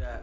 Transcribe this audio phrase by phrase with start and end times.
[0.00, 0.16] tiga.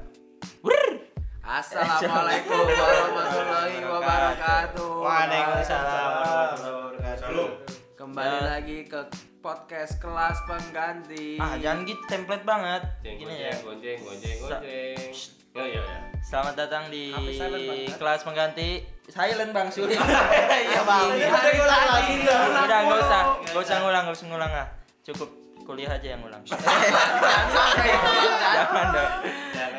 [1.45, 4.89] Assalamualaikum warahmatullahi wabarakatuh.
[5.05, 7.45] Waalaikumsalam warahmatullahi wabarakatuh.
[7.93, 8.41] Kembali Ya.
[8.57, 8.99] lagi ke
[9.39, 11.37] podcast kelas pengganti.
[11.37, 12.81] Ah, jangan gitu template banget.
[13.05, 13.53] Jeng, Gini ya.
[13.61, 15.13] gonceng, gonceng, Sa- gonceng.
[15.53, 15.81] Ya, ya, ya.
[16.21, 18.69] Selamat datang di silent kelas pengganti.
[19.07, 19.93] Silent Bang Suri.
[20.67, 21.05] Iya bang.
[21.13, 22.15] Iya, Hari lagi.
[22.25, 24.67] Udah enggak usah, enggak usah ngulang, enggak usah ngulang ah.
[25.05, 25.29] Cukup
[25.63, 26.41] kuliah aja yang ngulang.
[28.57, 29.11] Jangan dong.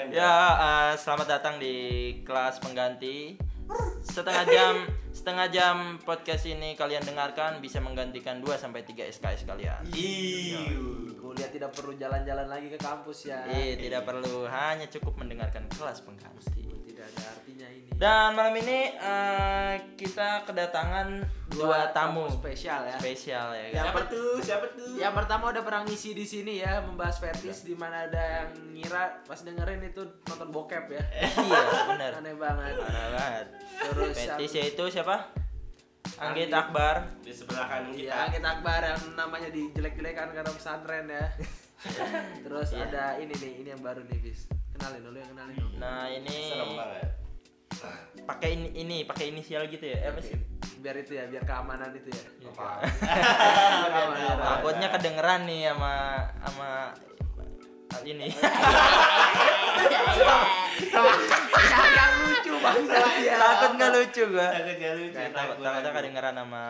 [0.08, 1.76] Ya, eh, selamat datang di
[2.24, 3.36] kelas pengganti.
[4.00, 4.74] Setengah jam,
[5.12, 9.84] setengah jam podcast ini kalian dengarkan bisa menggantikan 2 sampai 3 SKS kalian.
[9.92, 11.12] Iu.
[11.20, 13.44] Kuliah tidak perlu jalan-jalan lagi ke kampus ya.
[13.52, 16.64] Eh, tidak perlu, hanya cukup mendengarkan kelas pengganti.
[16.88, 17.87] Tidak ada artinya ini.
[17.98, 21.18] Dan malam ini eh, kita kedatangan
[21.50, 22.94] dua, tamu spesial ya.
[22.94, 23.74] spesial ya.
[23.74, 23.82] Yang kan?
[23.82, 24.32] Siapa tuh?
[24.38, 24.94] Siapa tuh?
[24.94, 29.26] Yang pertama udah pernah ngisi di sini ya membahas fetis di mana ada yang ngira
[29.26, 31.02] pas dengerin itu nonton bokep ya.
[31.50, 32.10] iya, benar.
[32.22, 32.74] Aneh banget.
[32.78, 33.46] Parah banget.
[33.82, 35.34] Terus Fetis itu siapa?
[36.22, 36.54] Anggit.
[36.54, 37.18] Akbar.
[37.18, 38.06] Di sebelah kanan kita.
[38.06, 41.26] Iya, Anggit Akbar yang namanya dijelek-jelekan karena pesantren ya.
[42.46, 42.86] Terus Iya.
[42.90, 44.46] ada ini nih, ini yang baru nih, Bis.
[44.74, 45.74] Kenalin dulu yang kenalin dulu.
[45.82, 47.10] Nah, ini Serem banget.
[48.24, 49.98] Pakai ini, ini pakai inisial gitu ya.
[50.04, 50.34] Eh, apa sih?
[50.78, 52.22] Biar itu ya, biar keamanan itu ya.
[52.38, 52.50] Iya.
[52.52, 52.68] Apa?
[54.48, 55.92] Takutnya kedengeran nih sama
[56.44, 56.70] sama
[58.04, 58.28] ini.
[60.78, 63.34] Yang lucu banget ya.
[63.38, 64.48] Takut nggak lucu gua.
[64.52, 65.16] Takut gak lucu.
[65.16, 66.64] Takut takutnya kedengeran sama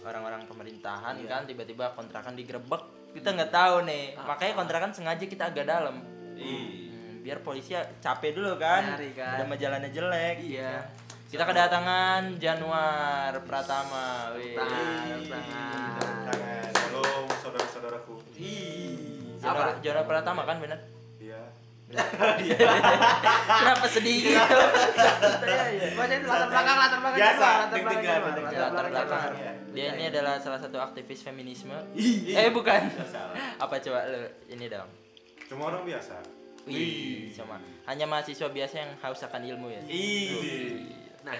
[0.00, 1.28] orang-orang pemerintahan Iya.
[1.28, 4.32] kan tiba-tiba kontrakan digerebek kita nggak tahu nih Ah.
[4.32, 6.00] makanya kontrakan sengaja kita agak dalam
[6.40, 6.40] Ih.
[6.40, 6.89] Hmm,
[7.20, 9.36] biar polisi ya capek dulu kan Nyari kan.
[9.36, 10.80] udah mah jalannya jelek Iya.
[11.28, 14.56] kita kedatangan Januar Pratama wih.
[14.56, 15.20] Tangan.
[16.74, 17.04] Halo
[17.38, 18.18] saudara-saudaraku.
[19.36, 19.78] Januar, Apa?
[19.78, 20.80] Januar Pratama kan bener
[21.18, 21.38] Iya.
[23.50, 24.38] kenapa sedih gitu
[25.90, 27.42] Baca itu latar belakang, latar belakang Biasa?
[27.42, 28.04] Latar belakang.
[28.06, 29.02] Latar belakang Latar gimana?
[29.10, 29.56] belakang.
[29.70, 32.30] dia ini adalah salah satu aktivis feminisme Ih.
[32.32, 32.78] eh bukan
[33.56, 34.86] apa coba lu ini dong
[35.44, 36.14] Cuma orang biasa.
[36.64, 39.82] Wih, sama hanya mahasiswa biasa yang haus akan ilmu ya.
[39.84, 40.92] Ih.
[41.20, 41.34] Nah,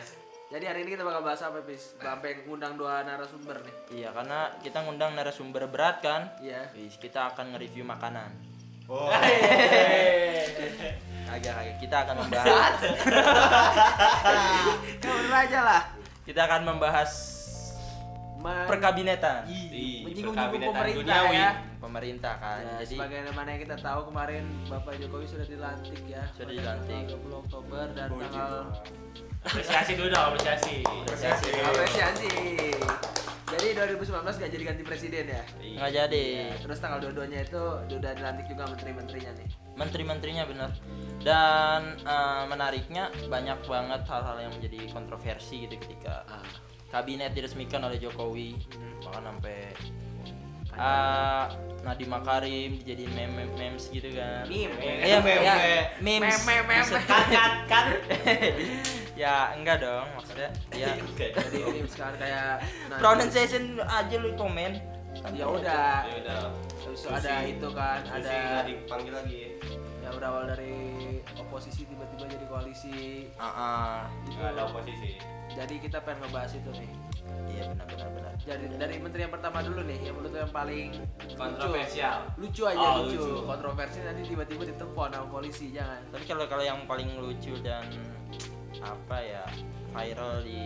[0.48, 1.94] jadi hari ini kita bakal bahas apa, Bis?
[1.94, 3.74] Sampai ngundang dua narasumber nih.
[4.02, 6.26] Iya, karena kita ngundang narasumber berat kan.
[6.40, 6.72] Iya.
[6.72, 8.30] Wih, kita akan nge-review makanan.
[8.90, 9.06] Oh.
[11.30, 12.74] Agak agak kita akan membahas
[14.98, 15.82] Kamu aja lah.
[16.26, 17.10] kita akan membahas
[18.42, 21.38] Men- perkabinetan Ih, menyinggung-nyinggung pemerintah duniawi.
[21.38, 21.50] ya.
[21.80, 22.60] Pemerintah kan.
[22.60, 26.22] Ya, Jadi sebagaimana yang kita tahu kemarin Bapak Jokowi sudah dilantik ya.
[26.30, 27.02] Sudah pada dilantik.
[27.08, 28.54] tanggal 20 Oktober dan Puji tanggal.
[29.40, 30.76] Apresiasi dulu dong, apresiasi.
[30.84, 31.48] Apresiasi.
[31.58, 32.30] apresiasi.
[33.50, 34.06] Jadi 2019
[34.38, 35.42] gak jadi ganti presiden ya.
[35.58, 36.24] Nggak jadi.
[36.46, 39.48] Ya, terus tanggal 22-nya itu udah dilantik juga menteri-menterinya nih.
[39.74, 40.70] Menteri-menterinya benar.
[41.18, 46.46] Dan eh, menariknya banyak banget hal-hal yang menjadi kontroversi gitu ketika Ah.
[46.90, 48.98] kabinet diresmikan oleh Jokowi Hmm.
[49.00, 49.58] bahkan sampai
[50.80, 51.44] ah
[51.80, 54.76] Nadiem Makarim dijadiin meme memes gitu kan Meme.
[55.00, 55.44] Iya, Meme.
[55.44, 55.54] ya,
[56.00, 56.98] memes Meme, meme.
[57.08, 57.86] Kan, kan, kan.
[59.16, 61.32] ya enggak dong maksudnya ya Oke.
[61.32, 64.80] Jadi ini sekarang kayak nah, pronunciation aja lu komen
[65.34, 66.06] Ya udah.
[66.06, 66.42] Ya udah.
[66.80, 69.42] Terus ada itu kan, ada dipanggil lagi.
[70.10, 70.74] Yang berawal dari
[71.38, 73.30] oposisi tiba-tiba jadi koalisi.
[73.38, 73.98] ah ah.
[74.26, 74.34] Itu.
[74.34, 75.10] Nggak ada oposisi.
[75.50, 76.90] Jadi kita pengen ngebahas itu nih.
[77.46, 80.86] iya benar benar benar Jadi dari menteri yang pertama dulu nih, yang menurut yang paling
[81.34, 82.26] Kontroversial.
[82.38, 83.18] lucu, lucu aja Oh, lucu.
[83.18, 83.34] lucu.
[83.44, 85.98] kontroversi nanti tiba-tiba ditelepon sama polisi jangan.
[86.10, 87.86] tapi kalau kalau yang paling lucu dan
[88.80, 89.42] apa ya
[89.90, 90.62] viral di,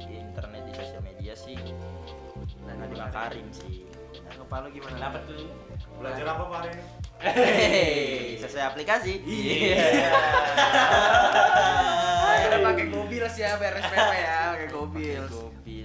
[0.00, 1.56] di internet di sosial media sih
[2.68, 3.88] Nadiem Makarim sih
[4.28, 4.94] Tanggapan lo gimana?
[4.96, 5.48] Kenapa tuh?
[5.96, 6.60] Belajar apa Pak
[7.18, 10.10] Hehehe, sesuai aplikasi Iya.
[12.24, 15.22] Akhirnya pakai mobil sih ya, beres PP ya, pakai mobil.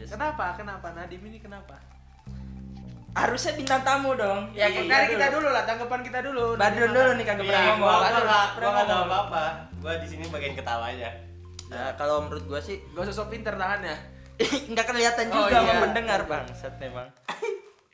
[0.06, 0.46] Kenapa?
[0.54, 0.88] Kenapa?
[0.92, 1.76] Nadim ini kenapa?
[3.14, 6.58] harusnya bintang tamu dong Ya, Iya, dari kita dulu lah, tanggapan kita dulu.
[6.58, 9.44] Badrun dulu nih kagak pernah Iya, ngomong gua Badrun, nggak, pernah gua tahu apa-apa.
[9.78, 11.10] Gua di sini bagian ketawa aja.
[11.70, 13.94] Nah, kalau menurut gua sih Gak usah sok pinter tangannya.
[14.74, 15.62] nggak kelihatan Oh, juga iya.
[15.62, 17.06] sama pendengar bangsat memang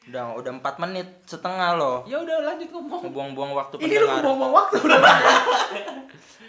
[0.09, 3.01] udah udah empat menit setengah loh Ya udah lanjut ngomong.
[3.03, 4.94] ngebuang-buang waktu Ini lu ngomong waktu lu.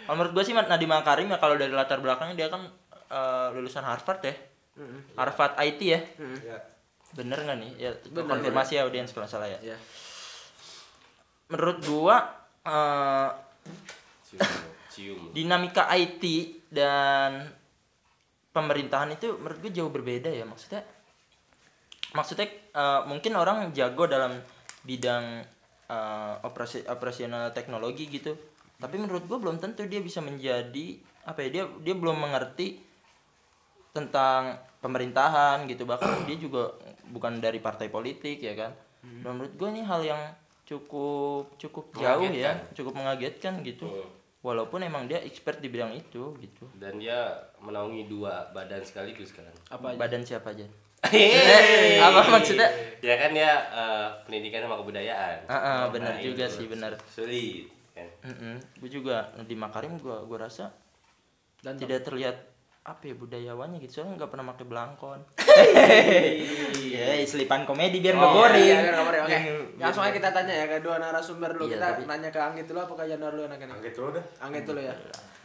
[0.01, 2.65] kalau menurut gua sih Nadiem Makarim ya kalau dari latar belakangnya dia kan
[3.07, 4.33] eh, lulusan Harvard ya
[5.13, 5.99] Harvard IT ya
[6.41, 6.57] Ya.
[7.11, 9.77] bener nggak nih ya Bener, konfirmasi ya audiens kalau salah ya Ya.
[11.47, 12.17] menurut gua
[12.61, 13.29] eh,
[14.25, 14.47] Cium.
[14.89, 15.19] Cium.
[15.31, 16.23] dinamika IT
[16.67, 17.51] dan
[18.49, 20.83] pemerintahan itu menurut gue jauh berbeda ya maksudnya
[22.11, 24.35] maksudnya eh, mungkin orang jago dalam
[24.81, 25.43] bidang
[25.87, 28.35] eh, operasi operasional teknologi gitu
[28.77, 32.81] tapi menurut gue belum tentu dia bisa menjadi apa ya dia dia belum mengerti
[33.91, 36.71] tentang pemerintahan gitu bahkan dia juga
[37.07, 39.25] bukan dari partai politik ya kan Hmm.
[39.25, 40.21] Dan menurut gue ini hal yang
[40.61, 44.05] cukup cukup jauh ya cukup mengagetkan gitu Hmm.
[44.45, 49.49] walaupun emang dia expert di bidang itu gitu Dan dia menaungi dua badan sekaligus kan.
[49.73, 49.97] Apa aja?
[49.97, 50.69] badan siapa aja.
[51.03, 52.69] Apa maksudnya
[53.01, 55.37] Ya kan ya eh, pendidikan sama kebudayaan.
[55.45, 58.05] ah, ah, benar Nah, juga itu sih benar Sulit kan.
[58.77, 60.69] gue juga di Makarim gue gue rasa
[61.59, 62.37] Dan tidak terlihat
[62.81, 65.19] apa ya budayawannya gitu soalnya nggak pernah pakai belangkon
[66.83, 69.01] ya selipan komedi biar nggak Oh, boring iya, iya.
[69.21, 69.29] Oke.
[69.31, 71.65] Yang- Langsung aja kita tanya ya ke dua narasumber dulu.
[71.67, 73.69] Iya, kita tapi- nanya ke Anggit dulu apa ke Januar dulu enaknya?
[73.71, 74.25] Anggit dulu dah.
[74.39, 74.93] Anggit dulu ya.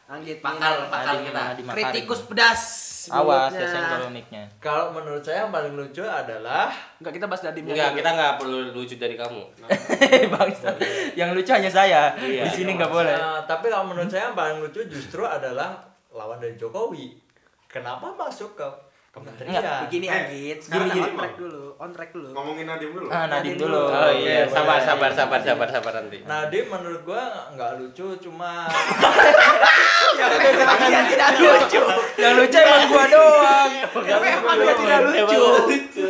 [0.07, 1.43] Anggit Pakar, pakar Nadi- kita.
[1.69, 2.63] Kritikus pedas.
[3.07, 6.67] awas kesenggol mic-nya Kalau menurut saya yang paling lucu adalah
[6.99, 9.43] Enggak kita bahas Nadim Enggak, kita nggak perlu lucu dari kamu.
[10.35, 10.75] Bangsa.
[11.15, 14.35] yang lucu hanya saya Iya, di sini nggak boleh Nah, tapi kalau menurut saya yang
[14.35, 17.15] paling lucu justru adalah lawan dari Jokowi.
[17.67, 18.67] Kenapa masuk ke
[19.17, 19.51] kementerian?
[19.57, 21.41] Enggak, Begini Eh, Anggit, sekarang gini, on gini, track Bang.
[21.41, 22.29] dulu, on track dulu.
[22.31, 23.07] Ngomongin Nadim dulu.
[23.09, 23.97] ah Nadim Nadim dulu dulu.
[23.97, 24.85] Oh iya, Oke, sabar, boleh.
[24.85, 26.19] sabar, sabar, sabar, sabar nanti.
[26.23, 28.51] Nadim menurut gua nggak lucu cuma
[30.17, 31.83] Yang tidak lucu.
[32.17, 33.71] yang lucu emang gua doang
[34.07, 35.43] Emang dia tidak lucu.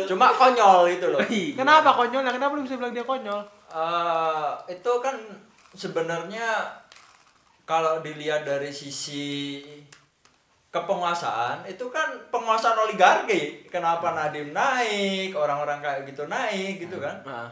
[0.05, 1.19] cuma konyol itu loh.
[1.27, 2.31] Kenapa konyolnya?
[2.31, 3.41] Kenapa lu bisa bilang dia konyol?
[3.67, 5.15] Eh, itu kan
[5.73, 6.47] sebenarnya
[7.63, 9.59] kalau dilihat dari sisi
[10.67, 13.63] kepenguasaan itu kan penguasaan oligarki.
[13.71, 17.23] Kenapa Nadim naik, orang-orang kayak gitu naik gitu kan?
[17.23, 17.47] Nah,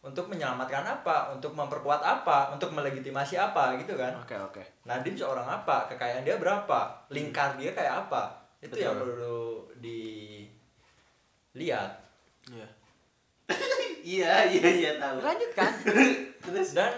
[0.00, 1.28] Untuk menyelamatkan apa?
[1.28, 2.48] Untuk memperkuat apa?
[2.56, 4.16] Untuk melegitimasi apa gitu kan?
[4.16, 4.62] oke oke.
[4.88, 5.84] Nadim seorang apa?
[5.92, 6.88] Kekayaan dia berapa?
[7.12, 8.32] Lingkar dia kayak apa?
[8.64, 9.04] Itu yang Betul.
[9.12, 9.68] perlu
[11.52, 11.92] dilihat.
[12.48, 12.68] Iya.
[14.00, 15.20] Iya, iya, iya tahu.
[15.20, 15.68] Lanjut kan?
[16.76, 16.88] Dan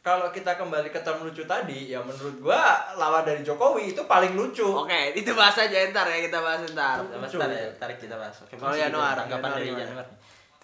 [0.00, 2.56] kalau kita kembali ke term lucu tadi, ya menurut gua
[2.96, 4.64] lawan dari Jokowi itu paling lucu.
[4.64, 7.04] Oke, itu bahas aja ntar ya kita bahas ntar.
[7.04, 8.32] Bentar ya, tarik kita bahas.
[8.40, 9.84] Oke, Kalau Januar, tanggapan dari gimana?
[9.84, 10.06] Januar.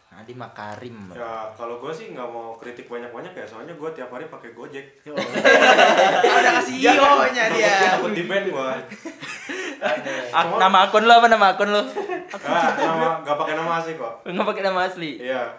[0.07, 0.97] Nadim Makarim.
[1.13, 5.05] Ya kalau gue sih nggak mau kritik banyak-banyak ya, soalnya gue tiap hari pakai Gojek.
[5.05, 8.01] Udah kasih io-nya dia.
[8.01, 8.71] Takut di band gue.
[10.33, 11.85] Ak- nama akun lo apa nama akun lo?
[12.33, 14.25] Ah, nama nggak pakai nama asli kok.
[14.25, 15.11] Nggak pakai nama asli.
[15.21, 15.53] Iya.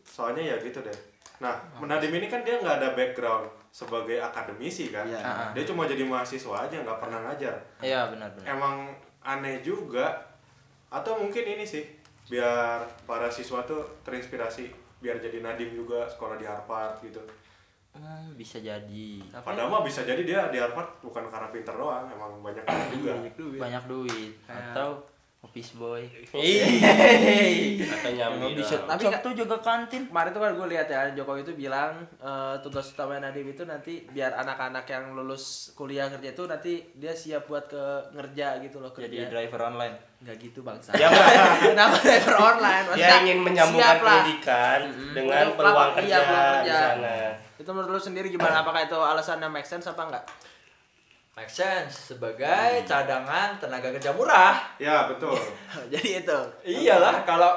[0.00, 0.96] Soalnya ya gitu deh.
[1.40, 5.08] Nah, Nadim ini kan dia nggak ada background sebagai akademisi kan.
[5.08, 5.48] Ah.
[5.56, 7.56] Dia cuma jadi mahasiswa aja, nggak pernah ngajar.
[7.80, 8.46] Iya benar benar.
[8.46, 8.76] Emang
[9.24, 10.20] aneh juga.
[10.92, 11.86] Atau mungkin ini sih,
[12.28, 14.68] biar para siswa tuh terinspirasi,
[15.00, 17.22] biar jadi Nadim juga sekolah di Harvard gitu.
[17.90, 19.18] Hmm, bisa jadi.
[19.42, 23.16] Padahal mah bisa jadi dia di Harvard bukan karena pinter doang, emang banyak juga.
[23.58, 24.98] Banyak duit atau
[25.42, 26.04] office boy.
[28.10, 28.76] Nyambi bisa.
[28.82, 30.04] Tapi nggak- tuh juga kantin.
[30.04, 34.04] Kemarin tuh kan gue lihat ya Jokowi itu bilang eh, tugas utama Nadiem itu nanti
[34.06, 38.90] biar anak-anak yang lulus kuliah kerja itu nanti dia siap buat ke ngerja gitu loh
[38.90, 39.30] Jadi kerja.
[39.30, 39.96] driver online.
[40.20, 40.92] Enggak gitu bangsa.
[40.92, 41.32] Dia nggak-
[41.72, 42.84] Kenapa driver online?
[42.84, 44.12] Dia Maksudnya, ingin menyambungkan siap lah.
[44.14, 44.78] pendidikan
[45.10, 46.76] dengan peluang pelapor- kerja, iya, peluang di kerja.
[46.78, 47.16] sana.
[47.56, 48.56] Itu menurut lu sendiri gimana?
[48.58, 50.24] Apakah itu alasannya make sense apa enggak?
[51.40, 54.60] Make sense sebagai cadangan tenaga kerja murah.
[54.76, 55.32] Ya, betul.
[55.92, 56.38] Jadi itu.
[56.68, 57.56] Iyalah kalau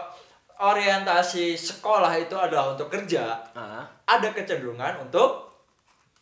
[0.55, 5.51] orientasi sekolah itu adalah untuk kerja, Ah, ada kecenderungan untuk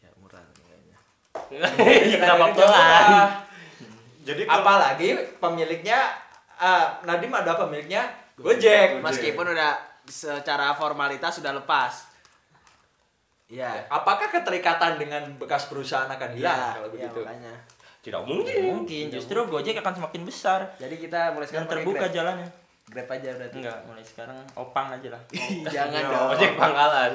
[0.02, 0.98] ya murah kayaknya.
[2.18, 3.06] Kenapa pelan?
[4.26, 6.18] Jadi kalau- Apalagi pemiliknya
[6.58, 8.10] ah, Nadim ada pemiliknya
[8.42, 9.06] Gojek.
[9.06, 12.10] Meskipun udah secara formalitas sudah lepas.
[13.52, 13.84] Iya.
[13.86, 17.20] Apakah keterikatan dengan bekas perusahaan akan hilang Iya, kalau iya, begitu?
[17.22, 17.54] makanya.
[18.02, 18.62] Tidak mungkin.
[18.74, 22.16] Mungkin justru Gojek akan semakin besar Jadi kita mulai dan sekarang pakai terbuka Grab.
[22.16, 22.48] jalannya.
[22.88, 23.56] Grab aja berarti.
[23.60, 25.22] Enggak, mulai sekarang opang aja lah.
[25.76, 26.10] Jangan Iya.
[26.10, 26.28] dong.
[26.32, 27.14] Ojek pangkalan.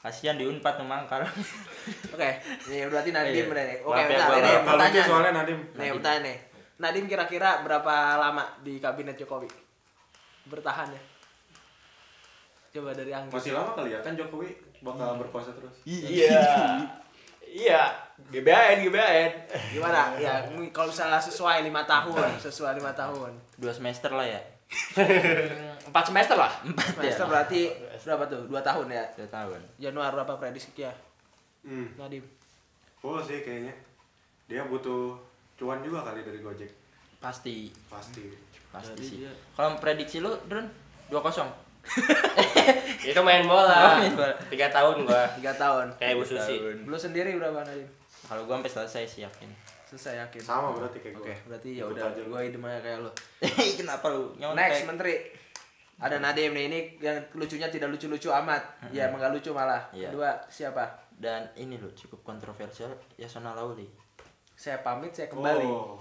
[0.00, 1.20] Kasihan di Unpad memangkal.
[2.12, 2.30] Oke,
[2.66, 3.52] ini berarti Nadim Iya.
[3.54, 3.76] nih.
[3.78, 5.06] Oke, ya, bentar, gua ini pertanyaan.
[5.06, 5.58] soalnya Nadim.
[5.70, 6.36] Nih, pertanyaan nih.
[6.74, 9.48] Nadim kira-kira berapa lama di kabinet Jokowi?
[10.46, 11.02] Bertahan ya?
[12.70, 13.30] Coba dari Anggi.
[13.30, 14.50] Masih lama kali ya kan Jokowi
[14.84, 15.74] bakal berkuasa terus.
[15.88, 16.44] Iya.
[17.54, 17.86] Iya,
[18.34, 19.30] GBAN, GBAN.
[19.70, 20.18] Gimana?
[20.18, 20.42] Ya,
[20.74, 23.30] kalau misalnya sesuai lima tahun, sesuai lima tahun.
[23.56, 24.42] Dua semester lah ya.
[25.88, 26.50] Empat semester lah.
[26.66, 27.14] Empat ya.
[27.14, 27.60] Semester berarti
[28.02, 28.42] berapa tuh?
[28.50, 29.04] Dua tahun ya?
[29.14, 29.60] Dua tahun.
[29.78, 30.90] Januari berapa prediksi ya?
[31.62, 31.94] Hmm.
[31.94, 32.26] Nadim.
[32.98, 33.74] Full sih kayaknya.
[34.50, 35.14] Dia butuh
[35.54, 36.74] cuan juga kali dari Gojek.
[37.22, 37.70] Pasti.
[37.86, 38.34] Pasti.
[38.74, 39.18] Pasti Jadi sih.
[39.54, 40.66] Kalau prediksi lu, Drun,
[41.08, 41.63] 2-0.
[43.10, 43.76] Itu main bola.
[43.76, 44.34] Oh, main bola.
[44.48, 45.24] Tiga tahun gua.
[45.36, 45.86] Tiga tahun.
[46.00, 46.56] Kayak Bu Susi.
[46.84, 47.88] Lu sendiri berapa Nadim?
[48.24, 49.48] Kalau gua sampai selesai sih yakin.
[49.92, 50.42] Selesai yakin.
[50.42, 51.36] Sama berarti kayak Oke, gue.
[51.46, 53.10] berarti ya udah gua hidup aja kayak lu.
[53.78, 54.32] Kenapa lu?
[54.40, 54.56] Nyontek.
[54.56, 55.14] Next menteri.
[55.94, 58.62] Ada Nadim nih ini yang lucunya tidak lucu-lucu amat.
[58.90, 59.86] Ya, emang nggak lucu malah.
[59.94, 60.10] Iya.
[60.10, 61.04] Kedua siapa?
[61.14, 63.86] dan ini loh cukup kontroversial Yasona Lauli
[64.54, 65.66] Saya pamit, saya kembali.
[65.66, 65.98] Oh,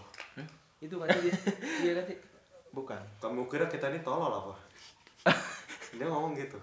[0.78, 1.34] Itu kan dia.
[1.86, 2.06] Iya kan
[2.74, 4.54] bukan kamu kira kita ini tolol apa?
[5.94, 6.58] Dia ngomong gitu.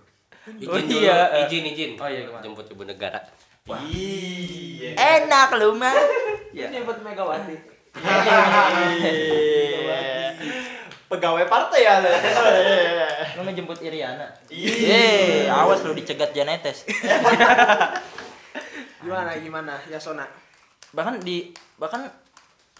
[0.57, 1.45] Izin Oh, dulu, iya, eh.
[1.47, 1.91] izin izin.
[2.01, 2.43] Oh, iya, ke mana?
[2.43, 3.21] Jemput ibu negara.
[3.71, 4.97] Iya.
[4.99, 5.95] enak lu mah
[6.51, 7.55] Ini nyebut Megawati.
[11.07, 11.95] Pegawai partai ya.
[13.39, 16.83] Lu ngejemput Iriana eh awas lu dicegat Janetes
[19.05, 20.27] Gimana gimana Yasona?
[20.91, 22.11] bahkan di bahkan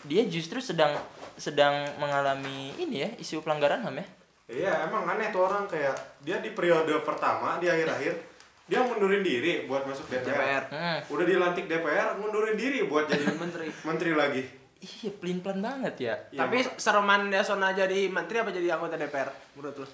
[0.03, 0.99] dia justru sedang
[1.39, 4.07] sedang mengalami ini ya isu pelanggaran ham ya
[4.51, 8.15] Iya, emang aneh tuh orang kayak dia di periode pertama di akhir-akhir
[8.67, 10.27] dia mundurin diri buat masuk DPR.
[10.29, 10.65] DPR.
[10.69, 10.99] hmm.
[11.09, 13.71] Udah dilantik DPR, mundurin diri buat jadi Menteri.
[13.81, 14.43] menteri lagi.
[14.81, 19.29] iya pelin pelan banget ya Ya, Tapi sereman Yasona jadi menteri apa jadi anggota DPR
[19.53, 19.87] menurut lu?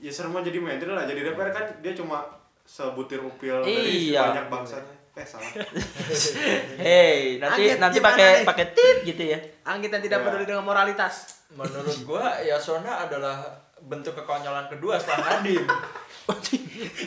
[0.00, 1.04] ya serem jadi menteri lah.
[1.04, 2.24] Jadi DPR kan dia cuma
[2.62, 4.26] sebutir upil dari Iya.
[4.26, 4.80] banyak bangsa.
[5.12, 5.44] Eh salah.
[6.80, 9.38] Hey, nanti Anggit nanti pakai pakai tip gitu ya.
[9.62, 10.24] Anggit yang tidak Ya.
[10.24, 11.44] peduli dengan moralitas.
[11.50, 13.42] Menurut gua Yasona adalah
[13.86, 15.64] bentuk kekonyolan kedua setelah Nadim.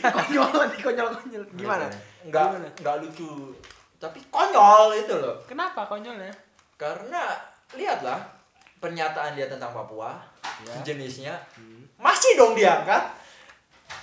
[0.00, 1.42] konyol nih konyol konyol.
[1.54, 1.86] Gimana?
[2.24, 3.54] Enggak enggak lucu.
[3.98, 5.36] Tapi konyol itu loh.
[5.46, 6.32] Kenapa konyolnya?
[6.74, 7.38] Karena
[7.74, 8.20] lihatlah
[8.82, 10.18] pernyataan dia tentang Papua,
[10.64, 10.76] Ya.
[10.84, 11.34] jenisnya
[11.96, 13.00] masih dong diangkat.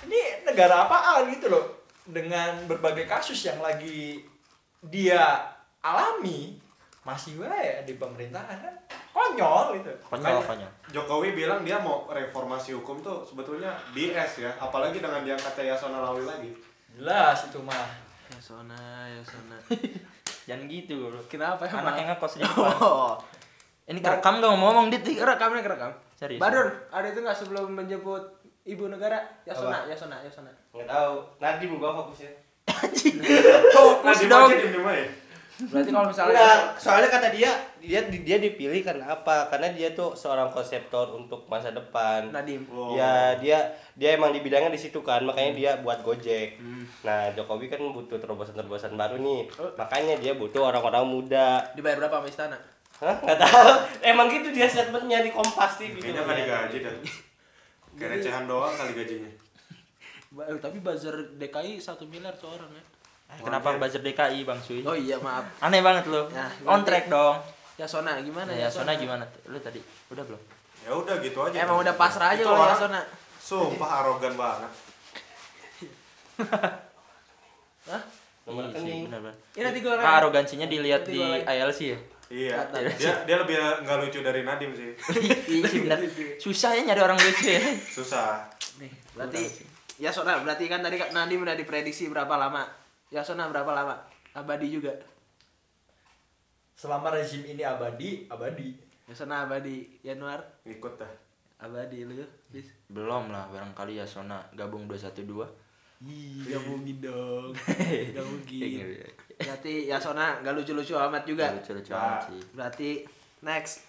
[0.08, 1.86] Ini negara apaan gitu loh.
[2.02, 4.26] Dengan berbagai kasus yang lagi
[4.82, 5.38] dia
[5.78, 6.58] alami,
[7.02, 8.74] masih wae di pemerintahan kan
[9.10, 9.90] konyol itu.
[10.02, 10.70] Konyol konyol.
[10.88, 16.22] Jokowi bilang dia mau reformasi hukum tuh sebetulnya BS ya, apalagi dengan diangkatnya Yasona Lawli
[16.22, 16.50] lagi.
[16.94, 17.90] Jelas itu mah.
[18.30, 18.78] Yasona,
[19.10, 19.58] Yasona.
[20.48, 21.22] Jangan gitu loh.
[21.26, 21.84] Kenapa emang?
[21.84, 22.70] Anak yang ngekos di depan.
[22.78, 23.14] Oh.
[23.82, 25.02] Ini kerekam dong ngomong dit.
[25.02, 25.92] Kerekamnya kerekam.
[26.14, 26.38] Serius.
[26.38, 28.22] Badun, ada itu nggak sebelum menjemput
[28.62, 29.18] ibu negara?
[29.42, 30.50] Yasona, Yasona, Yasona.
[30.70, 31.14] Nggak tahu.
[31.42, 32.30] Nadim gua fokusnya.
[33.74, 34.48] Fokus Nah, dong.
[34.50, 35.06] aja diem aja.
[35.60, 39.52] Berarti kalau misalnya Enggak, soalnya kata dia dia dia dipilih karena apa?
[39.52, 42.32] Karena dia tuh seorang konseptor untuk masa depan.
[42.32, 42.64] Nadim.
[42.72, 42.96] Oh.
[42.96, 46.56] Ya dia dia emang di bidangnya di situ kan, makanya dia buat Gojek.
[46.56, 46.88] Hmm.
[47.04, 51.60] Nah Jokowi kan butuh terobosan-terobosan baru nih, makanya dia butuh orang-orang muda.
[51.76, 52.58] Dibayar berapa sama istana?
[53.02, 53.16] Hah?
[53.20, 53.70] Nggak tahu.
[54.14, 56.00] Emang gitu dia statementnya di Kompas TV.
[56.00, 56.94] Kayaknya nggak digaji dah.
[57.92, 59.30] Kayak recehan doang kali gajinya.
[60.32, 62.84] Tapi buzzer DKI satu miliar seorang ya.
[63.38, 64.82] Kenapa buzzer DKI Bang Sui?
[64.82, 65.48] Oh iya maaf.
[65.58, 66.28] Aneh banget lu.
[66.28, 67.40] Nah, On track dong.
[67.74, 69.24] Yasona gimana Nah, Yasona gimana?
[69.46, 70.40] Lu tadi udah belum?
[70.82, 71.56] Ya udah gitu aja.
[71.58, 73.00] Emang udah pasrah aja kalau orang Yasona.
[73.38, 74.70] Sumpah arogan banget.
[77.88, 78.02] Hah?
[78.42, 79.02] Nomor Iya sih, rekening.
[79.06, 79.34] benar-benar.
[79.52, 81.18] Ini nanti gue Ah, arogansinya dilihat di.
[81.40, 81.98] ILC ya.
[82.28, 82.54] Iya.
[82.96, 84.90] Dia dia lebih nggak lucu dari Nadim sih.
[85.48, 85.98] Iya benar.
[86.38, 87.60] Susah ya nyari orang lucu ya.
[87.84, 88.46] Susah.
[88.78, 89.42] Nih, berarti
[89.96, 92.64] Yasona berarti kan tadi Kak Nadim udah diprediksi berapa lama?
[93.12, 93.94] Yasona berapa lama?
[94.32, 94.90] Abadi juga.
[96.72, 98.72] Selama rezim ini abadi, abadi.
[99.06, 100.00] Yasona abadi.
[100.00, 101.12] Januar Ngikut dah.
[101.60, 102.24] abadi lu.
[102.48, 102.66] Bis.
[102.88, 105.46] Belum lah barangkali Yasona gabung 212.
[106.02, 107.54] Ih, gak mungkin dong.
[108.16, 108.58] Gak mungkin.
[108.58, 109.06] Iya,
[109.38, 111.54] Berarti Yasona gak lucu-lucu amat juga.
[111.54, 112.02] Lucu-lucu Nah.
[112.02, 112.40] amat sih.
[112.50, 112.90] Berarti
[113.40, 113.86] next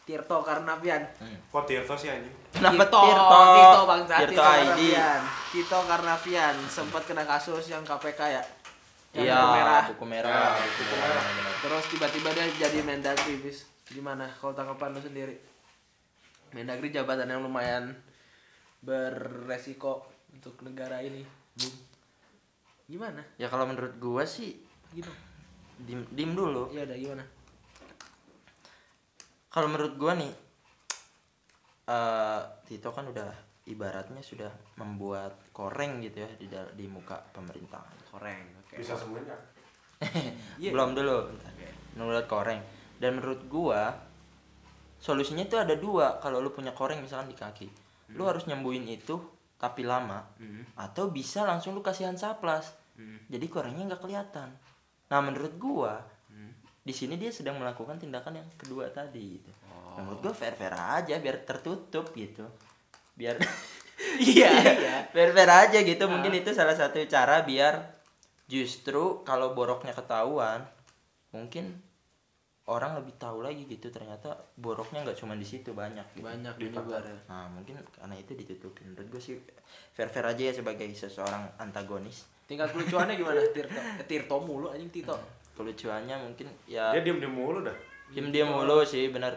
[0.00, 1.04] Tirto Karnavian.
[1.52, 2.32] Kok Tirto sih anjing?
[2.48, 3.40] Kenapa Tito, Tirto?
[3.52, 4.48] Tito Bang Tirto Tito ID.
[4.48, 5.20] Karnavian.
[5.52, 8.42] Tito Karnavian sempat kena kasus yang KPK ya.
[9.10, 9.82] Iya, buku merah.
[9.90, 10.54] buku merah.
[10.54, 11.22] Ya, buku merah.
[11.26, 11.54] benar.
[11.66, 13.66] Terus tiba-tiba dia jadi Mendagri, bis.
[13.90, 15.34] Gimana kalau tanggapan lu sendiri?
[16.54, 17.90] Mendagri jabatan yang lumayan
[18.80, 21.26] beresiko untuk negara ini.
[21.58, 21.74] Bung.
[22.86, 23.22] Gimana?
[23.34, 25.10] Ya kalau menurut gua sih Gitu.
[25.86, 26.70] dim, dim dulu.
[26.70, 27.24] Iya udah gimana?
[29.50, 30.32] Kalau menurut gua nih
[31.90, 33.30] eh Tito kan udah
[33.66, 38.06] ibaratnya sudah membuat koreng gitu ya di di muka pemerintahan.
[38.10, 38.59] Koreng.
[38.74, 39.34] Bisa semuanya.
[40.60, 40.72] Iya.
[40.72, 41.28] Belum dulu.
[41.96, 42.60] Menurut koreng.
[42.96, 43.92] Dan menurut gua
[44.96, 47.68] solusinya itu ada dua kalau lu punya koreng misalkan di kaki.
[48.16, 49.20] Lu harus nyembuhin itu
[49.60, 50.64] tapi lama Hmm.
[50.72, 52.72] atau bisa langsung lu kasih hansaplas.
[53.28, 54.48] Jadi korengnya nggak kelihatan.
[55.08, 56.00] Nah, menurut gua
[56.80, 59.52] di sini dia sedang melakukan tindakan yang kedua tadi gitu.
[59.68, 62.44] Nah, menurut gua fair-fair aja biar tertutup gitu.
[63.16, 63.36] Biar
[64.32, 64.96] Iya, iya.
[65.12, 66.04] fair-fair aja gitu.
[66.08, 67.99] Mungkin itu salah satu cara biar
[68.50, 70.66] justru kalau boroknya ketahuan
[71.30, 71.78] mungkin
[72.66, 76.22] orang lebih tahu lagi gitu ternyata boroknya nggak cuma di situ banyak gitu.
[76.22, 77.18] Banyak Di tempat- ya.
[77.26, 78.90] Nah, mungkin karena itu ditutupin.
[78.90, 79.34] Menurut gue sih
[79.92, 82.26] fair-fair aja ya sebagai seseorang antagonis.
[82.46, 83.42] Tingkat kelucuannya gimana?
[83.48, 83.74] Tirto.
[83.74, 85.14] Eh, Tirto mulu anjing Tito.
[85.54, 87.74] Kelucuannya mungkin ya Dia diem-diem mulu dah.
[88.08, 89.34] diem diem mulu sih bener.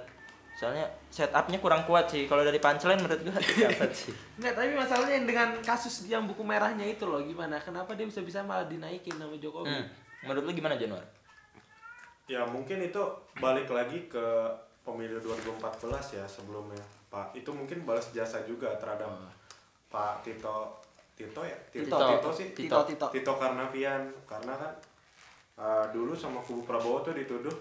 [0.53, 2.29] Soalnya setupnya kurang kuat sih.
[2.29, 4.13] Kalau dari punchline menurut gue dapat sih.
[4.37, 7.57] Enggak, tapi masalahnya dengan kasus yang buku merahnya itu loh gimana?
[7.57, 9.73] Kenapa dia bisa bisa malah dinaikin sama Jokowi?
[9.73, 9.85] Hmm.
[10.23, 11.03] Menurut lu gimana Januar?
[12.29, 13.01] Ya mungkin itu
[13.41, 14.25] balik lagi ke
[14.85, 16.79] pemilu 2014 ya sebelumnya
[17.09, 17.35] Pak.
[17.35, 19.09] Itu mungkin balas jasa juga terhadap
[19.91, 20.79] Pak Tito
[21.13, 22.07] Tito ya Tito Tito.
[22.09, 23.05] Tito, sih Tito Tito.
[23.09, 24.73] Tito Karnavian karena kan
[25.61, 27.53] uh, dulu sama kubu Prabowo tuh dituduh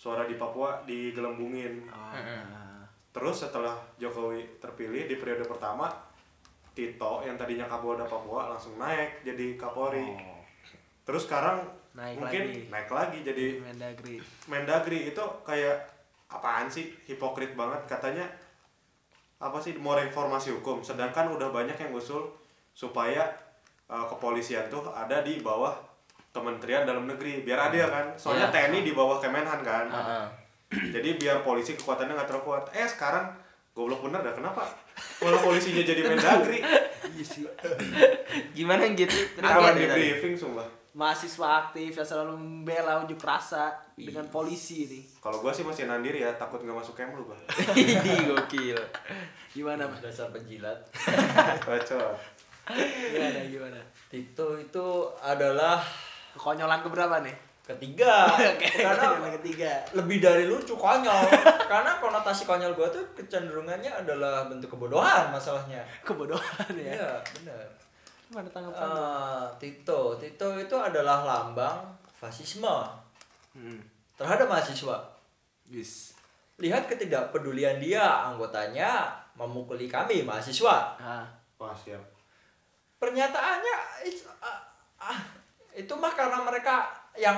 [0.00, 1.84] suara di Papua digelembungin.
[1.92, 2.88] Ah.
[3.12, 5.92] Terus setelah Jokowi terpilih di periode pertama
[6.72, 10.16] Tito yang tadinya Kapolda Papua langsung naik jadi Kapolri.
[11.04, 11.60] Terus sekarang
[11.92, 12.60] Naik mungkin lagi.
[12.70, 14.16] naik lagi jadi Mendagri.
[14.48, 15.76] Mendagri itu kayak
[16.30, 18.24] apaan sih hipokrit banget katanya
[19.42, 22.30] apa sih mau reformasi hukum sedangkan udah banyak yang usul
[22.70, 23.26] supaya
[23.90, 25.74] uh, kepolisian tuh ada di bawah
[26.30, 28.70] Kementerian Dalam Negeri biar adil kan soalnya Iya.
[28.70, 30.24] TNI di bawah Kemenhan kan Heeh.
[30.94, 33.26] jadi biar polisi kekuatannya nggak terlalu kuat eh sekarang
[33.70, 34.62] goblok bener dah kenapa
[35.18, 36.62] malah polisinya jadi Mendagri
[37.10, 37.42] Iya sih.
[38.56, 39.10] Gimana gitu?
[39.36, 45.02] kawan di briefing sumpah Mahasiswa aktif yang selalu membela unjuk rasa dengan polisi nih.
[45.18, 47.38] kalau gua sih masih nandir ya takut nggak masuk Kemlu gua
[47.78, 48.74] Idi gokil.
[49.50, 49.98] Gimana, Mas?
[50.00, 50.78] dasar penjilat
[51.60, 52.14] bacot
[52.66, 53.80] Gimana, gimana?
[54.06, 54.86] Tito itu
[55.20, 55.78] adalah
[56.32, 57.36] Kekonyolan keberapa nih?
[57.60, 58.26] ketiga
[58.82, 59.70] karena yang ketiga.
[59.94, 61.22] lebih dari lucu konyol
[61.62, 66.98] karena konotasi konyol gua tuh kecenderungannya adalah bentuk kebodohan masalahnya Kebodohan ya.
[66.98, 67.62] iya benar
[68.26, 68.82] Gimana tanggapan?
[68.82, 71.78] Eh, Tito Tito itu adalah lambang
[72.10, 72.74] fasisme
[73.50, 73.78] Hmm.
[74.14, 75.06] terhadap mahasiswa
[75.64, 76.18] Yes.
[76.56, 81.22] lihat ketidakpedulian dia anggotanya memukuli kami mahasiswa Ah,
[81.54, 82.02] wah siap
[82.96, 84.58] pernyataannya it's- ah,
[85.80, 87.36] itu mah karena mereka yang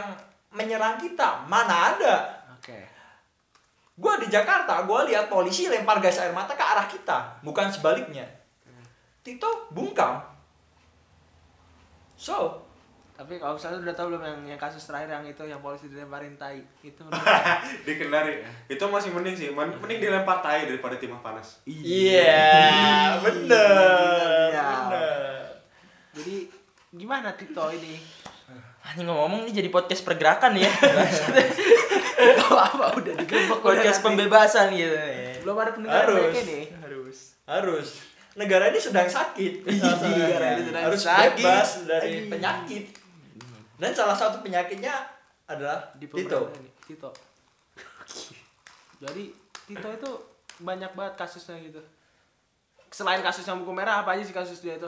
[0.51, 1.47] menyerang kita.
[1.47, 2.15] Mana ada.
[2.59, 2.91] Oke.
[3.93, 8.25] gua di Jakarta gua lihat polisi lempar gas air mata ke arah kita bukan sebaliknya.
[9.23, 10.19] Tito bungkam.
[12.19, 12.59] So
[13.13, 16.35] Tapi kalau misalnya udah tahu belum yang yang kasus terakhir yang itu yang polisi dilemparin
[16.35, 16.65] tai?
[16.83, 17.23] Itu menurut
[17.87, 19.49] di Kendari itu masih mending sih.
[19.53, 21.63] Men- mending dilempar tai daripada timah panas.
[21.69, 23.21] Iya.
[23.23, 24.49] Bener.
[24.51, 24.67] Iya.
[24.67, 25.43] bener.
[26.19, 26.37] Jadi
[26.97, 28.01] gimana Tito ini?
[28.83, 30.67] Anjing ngomong ini jadi podcast pergerakan ya.
[32.23, 35.39] Gak apa udah digembok podcast pembebasan gitu ya.
[35.43, 36.35] Belum ada pendengar Harus.
[36.47, 36.65] nih.
[36.83, 37.19] Harus.
[37.43, 37.89] harus
[38.33, 41.43] negara ini sedang sakit negara ini sedang harus sakit.
[41.43, 42.31] bebas dari Aduh.
[42.33, 42.85] penyakit
[43.77, 44.95] dan salah satu penyakitnya
[45.51, 46.71] adalah di Tito ini.
[46.87, 47.11] Tito.
[49.03, 49.25] Jadi
[49.67, 50.11] Tito itu
[50.63, 51.83] banyak banget kasusnya gitu.
[52.95, 54.87] Selain kasus yang buku merah apa aja sih kasus dia itu?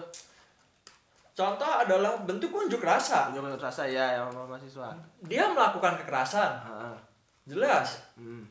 [1.35, 4.95] Contoh adalah bentuk unjuk rasa Unjuk rasa ya yang mahasiswa.
[5.21, 6.97] dia melakukan kekerasan Heeh.
[7.45, 8.47] jelas Hmm.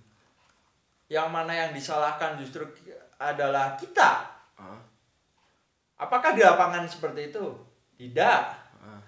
[1.08, 2.68] yang mana yang disalahkan justru
[3.16, 4.28] adalah kita
[4.60, 4.80] Heeh.
[5.96, 7.46] apakah di lapangan seperti itu
[7.96, 9.00] tidak Heeh.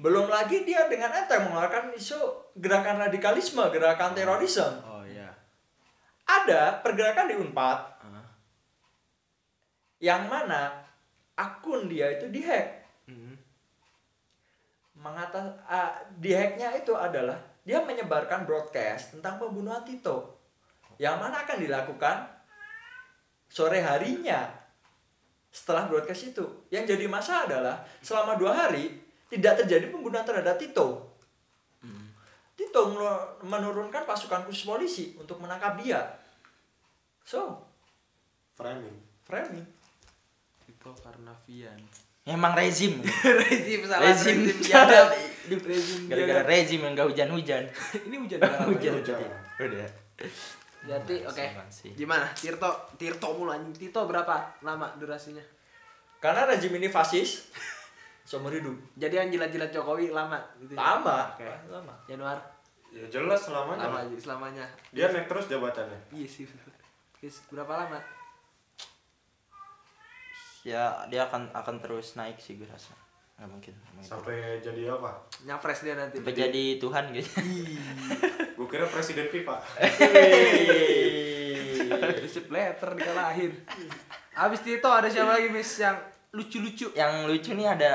[0.00, 2.16] belum lagi dia dengan enteng mengeluarkan isu
[2.56, 5.28] gerakan radikalisme gerakan terorisme Oh iya.
[6.24, 8.00] ada pergerakan di Unpad
[9.98, 10.86] yang mana
[11.34, 12.77] akun dia itu dihack.
[14.98, 20.36] Mengatas ah, dihacknya itu adalah dia menyebarkan broadcast tentang pembunuhan Tito.
[20.98, 22.16] Yang mana akan dilakukan
[23.46, 24.50] sore harinya
[25.54, 26.44] setelah broadcast itu.
[26.74, 28.98] Yang jadi masalah adalah selama dua hari
[29.30, 31.08] tidak terjadi pembunuhan terhadap Tito.
[32.58, 36.02] Tito melu- menurunkan pasukan khusus polisi untuk menangkap dia.
[37.22, 37.62] So
[38.58, 38.98] framing.
[39.22, 39.62] framing.
[40.66, 42.07] Tito Karnavian.
[42.28, 43.00] Emang rezim.
[43.48, 45.08] rezim salah rezim biadab.
[45.48, 47.64] rezim Gara-gara rezim yang gak hujan-hujan.
[48.06, 48.38] Ini hujan.
[48.68, 48.92] Hujan.
[49.00, 49.16] Hujan.
[49.56, 49.88] Udah.
[50.84, 51.44] Jadi oke.
[51.56, 51.90] Masih.
[51.96, 52.28] Gimana?
[52.36, 52.68] Tirto,
[53.00, 53.72] Tirto mulu anjing.
[53.72, 55.40] Tito berapa lama durasinya?
[56.18, 57.46] karena rezim ini fasis
[58.26, 60.74] seumur hidup Jadi yang jilat-jilat Jokowi lama gitu.
[60.74, 60.82] ya?
[60.82, 61.30] lama
[61.70, 62.34] lama Januar
[62.90, 64.66] ya jelas selamanya lama aja selamanya.
[64.90, 66.42] dia naik terus jabatannya Iya sih.
[67.54, 68.02] Berapa lama?
[70.62, 72.92] Ya dia akan akan terus naik sih gue rasa.
[73.36, 73.72] Nggak mungkin.
[73.88, 74.04] mungkin.
[74.04, 75.10] sampai jadi apa
[75.44, 76.18] Nyapres dia nanti.
[76.18, 77.28] Sampai jadi Tuhan gitu.
[78.52, 79.56] gue kira presiden FIFA
[82.18, 83.52] Receipt letter dikalahin.
[84.34, 85.96] Abis Tito ada siapa lagi Miss yang
[86.30, 86.86] lucu-lucu?
[86.92, 87.90] Yang lucu nih ada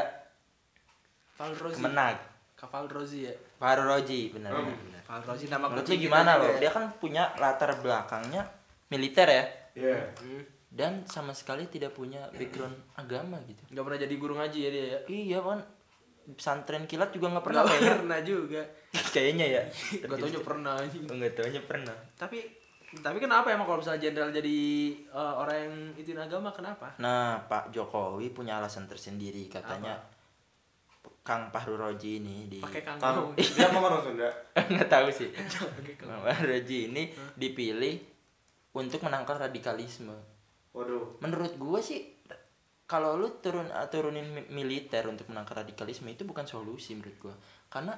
[1.35, 1.75] Val Rozi.
[1.77, 2.17] Kemenag.
[2.55, 3.33] Kaval Rozi ya.
[3.59, 4.61] Faru Roji benar Oh.
[4.61, 4.77] benar.
[4.77, 5.01] benar.
[5.03, 6.47] Val Rozi nama Menurut kucing gimana loh?
[6.49, 6.55] ya.
[6.59, 8.41] Dia kan punya latar belakangnya
[8.87, 10.41] militer ya Iya Hmm.
[10.73, 13.61] Dan sama sekali tidak punya background agama gitu.
[13.69, 14.99] Nggak pernah jadi guru ngaji ya dia ya.
[15.05, 15.59] Iya kan
[16.33, 18.61] pesantren kilat juga nggak pernah Nggak pernah juga.
[19.13, 19.63] kayaknya ya.
[20.01, 21.05] Gak taunya pernah anjing.
[21.05, 21.93] Enggak taunya pernah.
[22.17, 22.41] Tapi
[22.93, 24.59] tapi kenapa emang kalau misalnya jenderal jadi
[24.97, 26.97] eh, orang yang itin agama kenapa?
[26.97, 29.97] Nah, Pak Jokowi punya alasan tersendiri katanya
[31.23, 32.99] Kang Fahru Roji ini di pakai Kang,
[33.37, 34.29] dia ngomong orang Sunda.
[34.73, 35.29] nggak tahu sih.
[36.01, 37.95] Kang Roji ini dipilih
[38.73, 40.32] untuk menangkal radikalisme
[40.73, 41.21] Waduh.
[41.21, 41.99] menurut gue sih
[42.83, 47.35] kalau lu turun uh, turunin mi- militer untuk menangkal radikalisme itu bukan solusi menurut gue
[47.69, 47.93] karena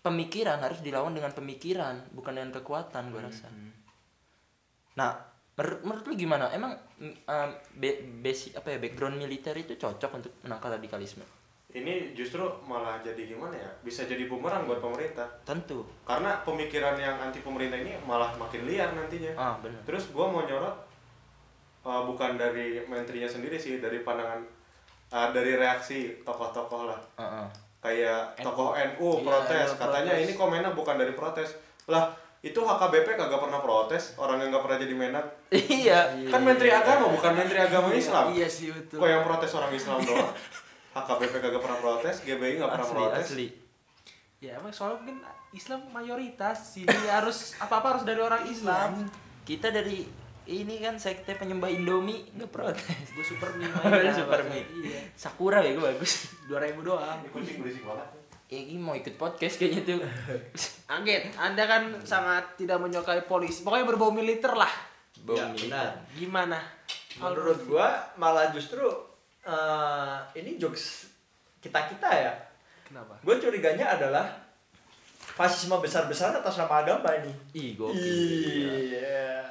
[0.00, 3.48] pemikiran harus dilawan dengan pemikiran bukan dengan kekuatan gue rasa
[4.92, 5.16] nah
[5.56, 10.32] menurut, menurut lu gimana emang um, be- basic apa ya background militer itu cocok untuk
[10.44, 11.24] menangkal radikalisme
[11.72, 13.70] Ini justru malah jadi gimana ya?
[13.80, 15.24] Bisa jadi bumerang buat pemerintah.
[15.40, 19.32] tentu Karena pemikiran yang anti pemerintah ini malah makin liar nantinya.
[19.40, 20.91] ah benar Terus gua mau nyorot
[21.82, 24.40] uh, bukan dari menterinya sendiri sih, dari pandangan
[25.08, 27.00] uh, dari reaksi tokoh-tokoh lah.
[27.14, 27.46] Ah, ah.
[27.78, 28.44] Kayak NU.
[28.44, 30.24] tokoh NU Iya, protes, NU katanya protes.
[30.24, 31.48] ini komennya bukan dari protes.
[31.86, 35.26] Lah, itu HKBP kagak pernah protes, orang yang nggak pernah jadi menak.
[35.50, 38.30] iya Kan menteri agama bukan menteri agama Islam.
[38.30, 40.30] iya sih betul Kok yang protes orang Islam doang?
[40.96, 43.26] HKBP kagak pernah protes, GBI nggak pernah asli protes.
[43.28, 43.46] asli
[44.38, 49.06] ya emang soalnya mungkin Islam mayoritas sini harus apa apa harus dari orang Islam
[49.42, 50.02] kita dari
[50.44, 52.82] ini kan sekte penyembah Indomie nggak protes
[53.14, 53.70] gue super mie
[54.18, 54.62] Super mie.
[54.80, 58.08] iya Sakura ya gue bagus dua ribu doang kucing berisik banget.
[58.46, 59.98] ya ini mau ikut podcast kayaknya tuh
[60.86, 63.62] Angget, Anda kan sangat tidak menyukai polisi.
[63.62, 64.68] Pokoknya berbau militer lah.
[65.18, 65.72] Bau Ya, militer.
[65.72, 65.90] benar.
[66.12, 66.58] Gimana?
[67.14, 68.84] Menurut gua malah justru
[69.40, 71.08] eh, ini jokes
[71.58, 72.32] kita-kita ya.
[72.84, 73.16] Kenapa?
[73.20, 74.36] Gue curiganya adalah
[75.16, 77.32] fasisme besar-besaran atas nama agama ini.
[77.54, 78.04] ih gokil
[78.92, 79.48] Iya.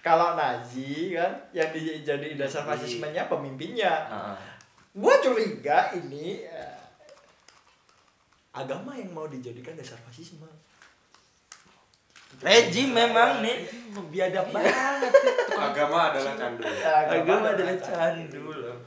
[0.00, 4.08] Kalau Nazi kan yang dijadi dasar fasismenya pemimpinnya.
[4.08, 4.36] Ah.
[4.96, 6.80] Gue curiga ini eh,
[8.56, 10.48] agama yang mau dijadikan dasar fasisme.
[12.40, 13.66] rejim memang nih
[14.08, 15.12] Biadab banget.
[15.66, 16.62] Agama adalah candu.
[16.86, 18.78] agama adalah candu loh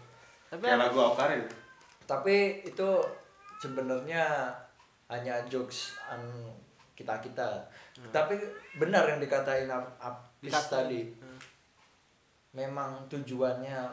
[0.47, 1.43] Tapi Kayak lagu Awkarin.
[2.07, 2.89] Tapi itu
[3.59, 4.49] sebenarnya
[5.11, 6.23] hanya jokes an
[6.95, 7.67] kita kita.
[7.93, 8.35] Tapi
[8.75, 11.13] benar yang dikatain Ap- Apis tadi.
[11.13, 11.37] Hmm.
[12.51, 13.89] Memang tujuannya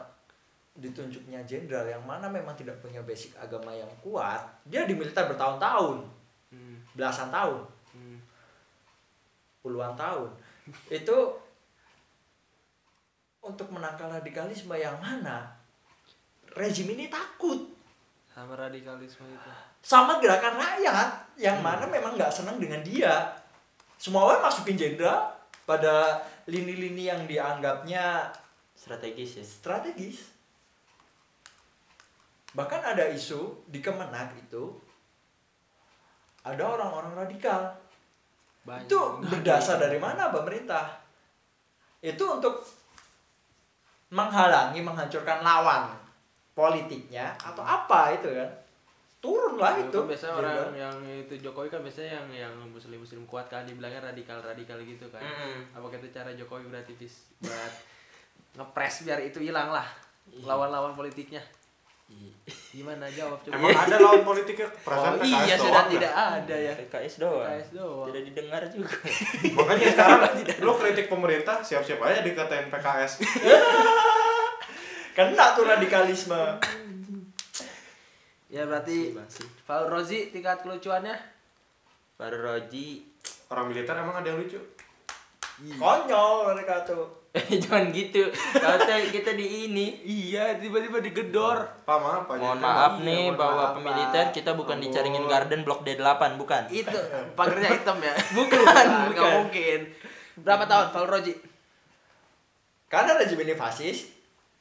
[0.71, 4.39] ditunjuknya jenderal yang mana memang tidak punya basic agama yang kuat.
[4.63, 6.01] Dia di militer bertahun-tahun,
[6.49, 7.61] Hmm, belasan tahun,
[7.91, 8.17] hmm.
[9.61, 10.29] puluhan tahun.
[10.91, 11.17] Itu
[13.41, 15.49] untuk menangkal radikalisme yang mana
[16.53, 17.57] rezim ini takut
[18.29, 19.49] sama radikalisme itu.
[19.81, 21.65] sama gerakan rakyat yang Hmm.
[21.65, 23.33] mana memang nggak senang dengan dia
[24.01, 25.29] semua orang masukin jenderal
[25.61, 28.33] pada lini-lini yang dianggapnya
[28.73, 29.45] strategis ya?
[29.45, 30.33] strategis.
[32.57, 34.73] Bahkan ada isu di Kemenak itu
[36.41, 37.77] ada orang-orang radikal.
[38.65, 38.89] Banyak.
[38.89, 38.97] itu
[39.29, 40.97] berdasar dari mana pemerintah.
[42.01, 42.65] Itu untuk
[44.09, 45.93] menghalangi menghancurkan lawan
[46.57, 48.49] politiknya atau apa itu kan
[49.21, 50.73] turunlah Ya, itu kan biasanya orang jenderal.
[50.81, 55.05] yang itu Jokowi kan biasanya yang yang muslim muslim kuat kan dibilangnya radikal radikal gitu
[55.13, 55.21] kan.
[55.21, 55.77] Mm-mm.
[55.77, 57.73] Apa itu cara Jokowi berarti bis buat
[58.57, 59.85] ngepres biar itu hilang lah
[60.41, 61.39] lawan-lawan politiknya.
[62.71, 63.55] Gimana jawab coba?
[63.55, 65.91] Emang ada lawan politiknya perasaan oh, PKS iya doang sudah dah.
[65.95, 66.73] tidak ada ya.
[66.75, 68.05] PKS doang PKS doang.
[68.11, 68.95] tidak didengar juga
[69.59, 70.19] Makanya sekarang
[70.59, 73.11] lu kritik pemerintah siap-siap aja dikatain PKS.
[75.15, 76.59] kena tuh radikalisme
[78.51, 79.15] Ya berarti.
[79.63, 81.15] Paul Rozi tingkat kelucuannya
[82.13, 83.07] Baru Roji
[83.47, 84.59] Orang militer emang ada yang lucu.
[85.73, 87.05] konyol mereka tuh
[87.61, 92.35] jangan gitu kata kita di ini iya tiba-tiba digedor Pak maaf Pak.
[92.35, 94.33] mohon maaf Iya, nih bahwa maaf, pemiliter Pak.
[94.33, 94.85] kita bukan Ampun.
[94.85, 96.97] dicaringin garden blok D8 bukan itu
[97.31, 99.31] pagernya hitam ya Bukan, nggak bukan.
[99.37, 99.79] mungkin
[100.35, 101.33] berapa tahun Paul Rozi
[102.87, 103.97] karena rezim ini fasis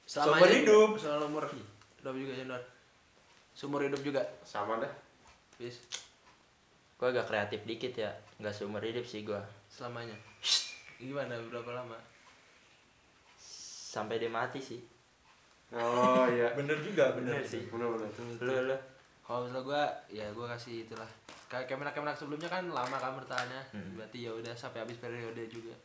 [0.05, 0.91] Selamanya hidup.
[0.95, 2.63] Seumur umur hidup juga Jendor
[3.61, 4.25] seumur hidup juga.
[4.41, 4.89] Sama dah.
[5.61, 5.77] bis
[6.97, 8.09] gue agak kreatif dikit ya.
[8.41, 9.37] Nggak seumur hidup sih gue
[9.69, 10.17] selamanya.
[10.97, 11.37] Gimana?
[11.53, 12.01] Berapa lama?
[13.37, 14.81] Sampai dia mati sih.
[15.77, 16.53] Oh iya.
[16.59, 17.37] bener juga bener.
[17.37, 17.69] Bener sih.
[17.69, 18.09] Bener-bener.
[18.41, 18.77] lu lu.
[19.21, 19.83] Kalau misalnya gue
[20.17, 21.11] ya gue kasih itulah.
[21.53, 23.61] Kayak kemenak kemenak sebelumnya kan lama kan bertahannya.
[23.77, 24.01] Hmm.
[24.01, 25.77] berarti ya udah sampai habis periode juga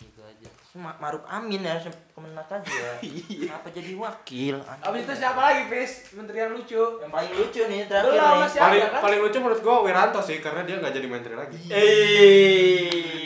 [0.00, 0.48] gitu aja.
[0.74, 1.76] Ma Maruf Amin ya
[2.10, 2.86] kemenak aja.
[3.44, 4.56] Kenapa jadi wakil?
[4.58, 6.82] Abis itu siapa lagi bis menteri yang lucu.
[6.98, 8.40] Yang paling lucu nih terakhir lah nih.
[8.40, 9.00] masih ada Paling kan?
[9.02, 11.58] paling lucu menurut gua Wiranto sih karena dia nggak jadi menteri lagi.
[11.68, 13.20] eh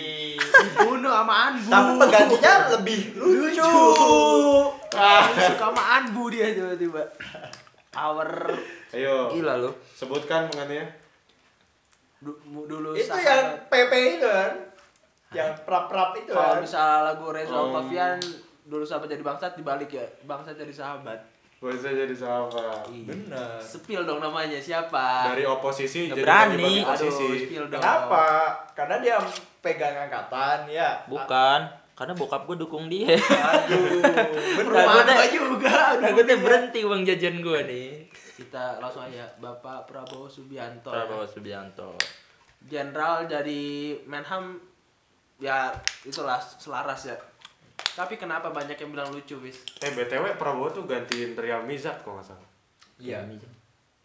[0.54, 1.68] dibunuh sama Anbu.
[1.68, 3.72] Tapi penggantinya lebih lucu.
[4.94, 7.02] Ah, suka sama Anbu dia tiba-tiba.
[7.90, 8.30] Power.
[8.90, 9.30] Ayo.
[9.30, 9.70] gila lu.
[9.92, 10.86] Sebutkan penggantinya.
[12.64, 13.20] dulu itu sahabat.
[13.28, 14.52] yang PP itu kan
[15.34, 17.68] yang prap prap itu kalau kan misalnya lagu Reza Oh.
[17.68, 18.18] Octavian
[18.64, 21.20] dulu sahabat jadi bangsat dibalik ya bangsat jadi sahabat
[21.56, 23.56] bisa jadi sahabat Bener.
[23.56, 25.32] Sepil dong namanya siapa?
[25.32, 26.52] dari oposisi Nggak jadi berani.
[26.84, 27.80] bagi-bagi Aduh, spill dong.
[27.80, 28.24] Kenapa?
[28.70, 29.16] Karena dia
[29.58, 31.00] pegang angkatan ya.
[31.06, 31.60] Bukan,
[31.94, 33.16] karena bokap gue dukung dia.
[33.16, 33.96] Aduh,
[34.60, 35.76] Udah- gua juga.
[35.96, 37.88] Udah gue berhenti uang jajan gue nih.
[38.36, 40.92] Kita langsung aja Bapak Prabowo Subianto.
[40.92, 41.00] ya.
[41.00, 41.96] Prabowo Subianto.
[42.60, 43.64] Jenderal jadi
[44.04, 44.60] Menham
[45.44, 45.68] ya
[46.02, 47.16] itulah selaras ya.
[47.92, 49.60] Tapi kenapa banyak yang bilang lucu, Wis?
[49.78, 52.48] eh btw Prabowo tuh gantiin Ria Mizat kok nggak salah
[52.96, 53.20] Iya.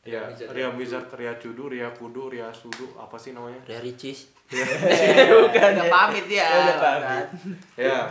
[0.02, 0.48] Iya, Mizat.
[0.52, 3.58] Ria Mizat, Ria Cudu, Ria Kudu, Ria Sudu, apa sih namanya?
[3.64, 4.30] Ria Ricis.
[5.30, 5.70] Bukan.
[5.76, 6.50] Udah pamit ya.
[6.50, 7.28] Udah pamit.
[7.78, 8.10] Ya,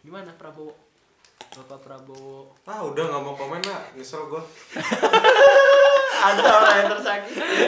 [0.00, 0.74] Gimana Prabowo?
[1.52, 2.56] Bapak Prabowo.
[2.64, 4.42] ah udah nggak mau komen lah, nyesel gue.
[6.22, 6.88] Ada orang yang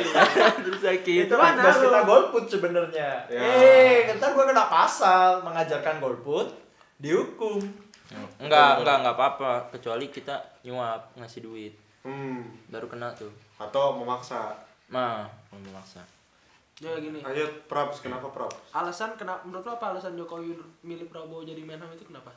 [0.03, 0.63] tersakiti.
[0.67, 1.23] Tersakit.
[1.29, 3.09] Itu kan tugas kita golput sebenarnya.
[3.31, 3.41] Ya.
[3.43, 6.51] Eh, ntar gua kena pasal mengajarkan golput
[6.99, 7.61] dihukum.
[8.39, 9.53] Enggak, enggak, enggak apa-apa.
[9.71, 11.75] Kecuali kita nyuap, ngasih duit.
[12.05, 13.33] Hmm, Baru kena tuh.
[13.57, 14.53] atau memaksa.
[14.93, 15.25] Mau
[15.57, 16.05] memaksa.
[16.83, 17.23] Ya gini.
[17.23, 18.75] Lanjut, Prabs, kenapa Prabs?
[18.75, 20.53] Alasan kenapa menurut lo apa alasan Jokowi
[20.83, 22.35] milih Prabowo jadi Menham itu kenapa?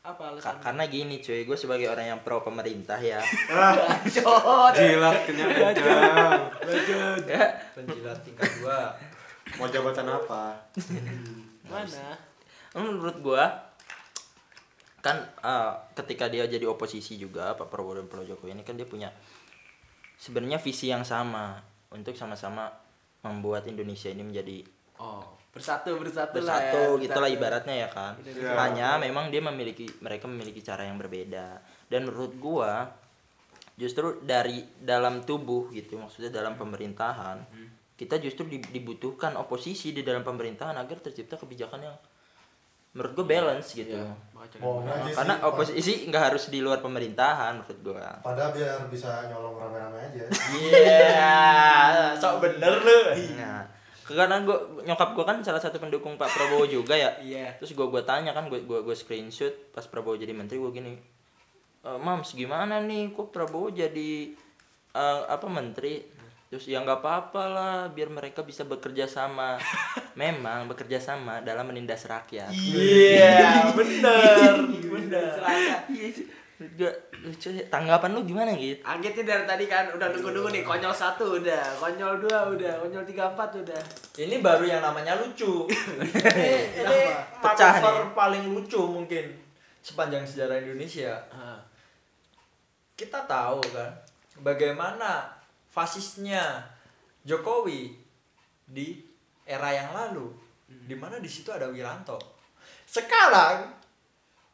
[0.00, 0.56] Apa Ka- alasan?
[0.62, 3.20] karena gini cuy, gue sebagai orang yang pro pemerintah ya.
[4.72, 6.40] Jilat kenyang kenyang.
[7.26, 8.96] ya Penjilat tingkat dua.
[9.56, 10.56] Mau jabatan apa?
[11.66, 12.16] Mana?
[12.70, 13.44] menurut gue
[15.00, 18.86] kan eh, ketika dia jadi oposisi juga Pak Prabowo dan Pak Jokowi ini kan dia
[18.86, 19.10] punya
[20.14, 21.58] sebenarnya visi yang sama
[21.90, 22.70] untuk sama-sama
[23.20, 24.62] membuat Indonesia ini menjadi
[24.96, 26.70] Oh, bersatu bersatu, lah ya.
[26.70, 28.54] bersatu gitu lah ibaratnya ya kan Iya.
[28.56, 32.86] hanya memang dia memiliki mereka memiliki cara yang berbeda dan menurut gua
[33.74, 37.42] justru dari dalam tubuh gitu maksudnya dalam pemerintahan
[37.94, 41.96] kita justru di- dibutuhkan oposisi di dalam pemerintahan agar tercipta kebijakan yang
[42.90, 44.14] menurut gua balance gitu Iya.
[44.56, 45.14] Bohong aja sih.
[45.14, 50.24] karena oposisi nggak harus di luar pemerintahan menurut gua Padahal biar bisa nyolong rame-rame aja.
[50.52, 51.38] Iya,
[52.16, 53.00] sok bener lu.
[53.36, 53.62] nah
[54.12, 57.54] karena gua nyokap gua kan salah satu pendukung Pak Prabowo juga ya Iya.
[57.56, 60.98] terus gua gua tanya kan gua gua, gua screenshot pas Prabowo jadi menteri gua gini
[61.80, 64.32] e, mams gimana nih kok Prabowo jadi
[64.90, 66.02] eh, apa menteri
[66.50, 69.54] terus ya nggak apa-apa lah biar mereka bisa bekerja sama
[70.18, 74.54] memang bekerja sama dalam menindas rakyat Iya, bener.
[74.90, 75.38] Bener.
[76.60, 76.92] Gua,
[77.24, 81.64] lucu tanggapan lu gimana gitu Anggitnya dari tadi kan udah nunggu-nunggu nih konyol satu udah,
[81.80, 83.80] konyol dua udah, konyol tiga empat udah.
[84.20, 85.64] Ini baru yang namanya lucu.
[85.64, 87.00] ini ini
[87.40, 88.12] Pecah nih.
[88.12, 89.32] paling lucu mungkin
[89.80, 91.16] sepanjang sejarah Indonesia.
[91.32, 91.56] Ah,
[92.92, 93.96] Kita tahu kan
[94.44, 95.32] bagaimana
[95.72, 96.60] fasisnya
[97.24, 97.96] Jokowi
[98.68, 99.00] di
[99.48, 100.28] era yang lalu,
[100.68, 102.20] di mana di situ ada Wiranto.
[102.84, 103.79] Sekarang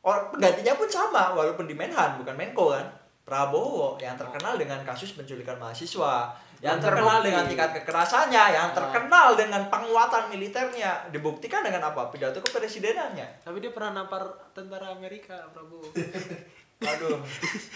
[0.07, 2.87] orang penggantinya pun sama, walaupun di Menhan bukan Menko kan.
[3.27, 6.31] Prabowo yang terkenal dengan kasus penculikan mahasiswa,
[6.63, 12.07] yang terkenal dengan tingkat kekerasannya, yang terkenal dengan penguatan militernya, dibuktikan dengan apa?
[12.15, 13.43] Pidato kepresidenannya.
[13.43, 15.91] Tapi dia pernah nampar tentara Amerika, Prabowo.
[16.95, 17.19] Aduh,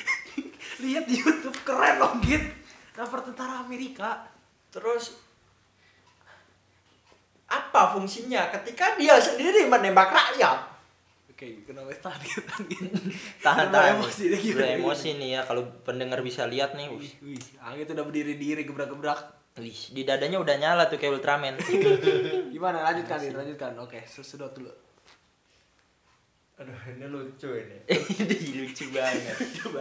[0.86, 2.46] Lihat di YouTube keren loh, Git.
[2.94, 4.30] Nampar tentara Amerika.
[4.70, 5.18] terus
[7.50, 10.69] apa fungsinya ketika dia sendiri menembak rakyat?
[11.40, 12.44] Oke, kenapa tahan gitu?
[13.40, 14.76] tahan tahan emosi deh, gimana?
[14.76, 19.56] emosi nih ya kalau pendengar bisa lihat nih wih, Wih, Anggit udah berdiri-diri gebrak-gebrak.
[19.56, 21.56] wih, di dadanya udah nyala tuh kayak Ultraman
[22.52, 22.84] Gimana?
[22.84, 23.72] Lanjutkan, Dit, lanjutkan.
[23.80, 24.68] Oke, sedot dulu.
[26.60, 27.88] Aduh, ini lucu ini.
[28.20, 29.32] ini lucu banget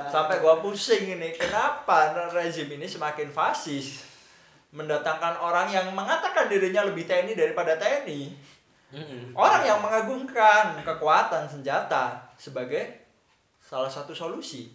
[0.08, 1.36] Sampai gua pusing ini.
[1.36, 4.08] Kenapa rezim ini semakin fasis?
[4.72, 8.32] Mendatangkan orang yang mengatakan dirinya lebih TNI daripada TNI.
[9.38, 13.06] Orang yang mengagungkan kekuatan senjata sebagai
[13.62, 14.74] salah satu solusi.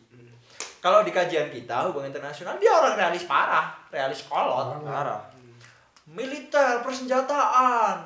[0.78, 4.84] Kalau di kajian kita hubungan internasional dia orang realis parah, realis kolot.
[4.84, 5.34] parah
[6.04, 8.04] militer persenjataan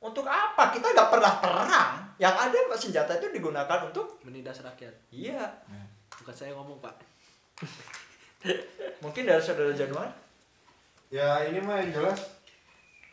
[0.00, 4.92] untuk apa kita nggak pernah perang yang ada senjata itu digunakan untuk Menindas rakyat.
[5.12, 5.44] iya
[6.20, 6.96] Bukan saya ngomong, Pak.
[9.04, 10.08] mungkin dari saudara Januar
[11.12, 12.39] Ya ini mah yang jelas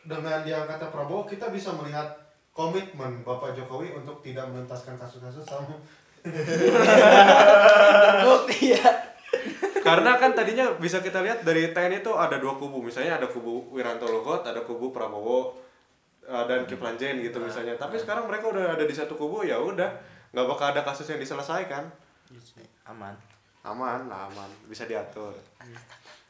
[0.08, 2.08] dengan diangkatnya Prabowo kita bisa melihat
[2.56, 5.76] komitmen Bapak Jokowi untuk tidak menuntaskan kasus-kasus sama
[8.26, 8.88] Bukti ya.
[9.78, 13.70] Karena kan tadinya bisa kita lihat dari TNI itu ada dua kubu, misalnya ada kubu
[13.70, 15.54] Wiranto Luhut, ada kubu Prabowo
[16.26, 17.78] uh, dan Kiflan Zain gitu misalnya.
[17.78, 19.88] Tapi sekarang mereka udah ada di satu kubu, ya udah
[20.34, 21.88] nggak bakal ada kasus yang diselesaikan.
[22.88, 23.14] aman
[23.64, 25.34] Aman lah, aman, bisa diatur.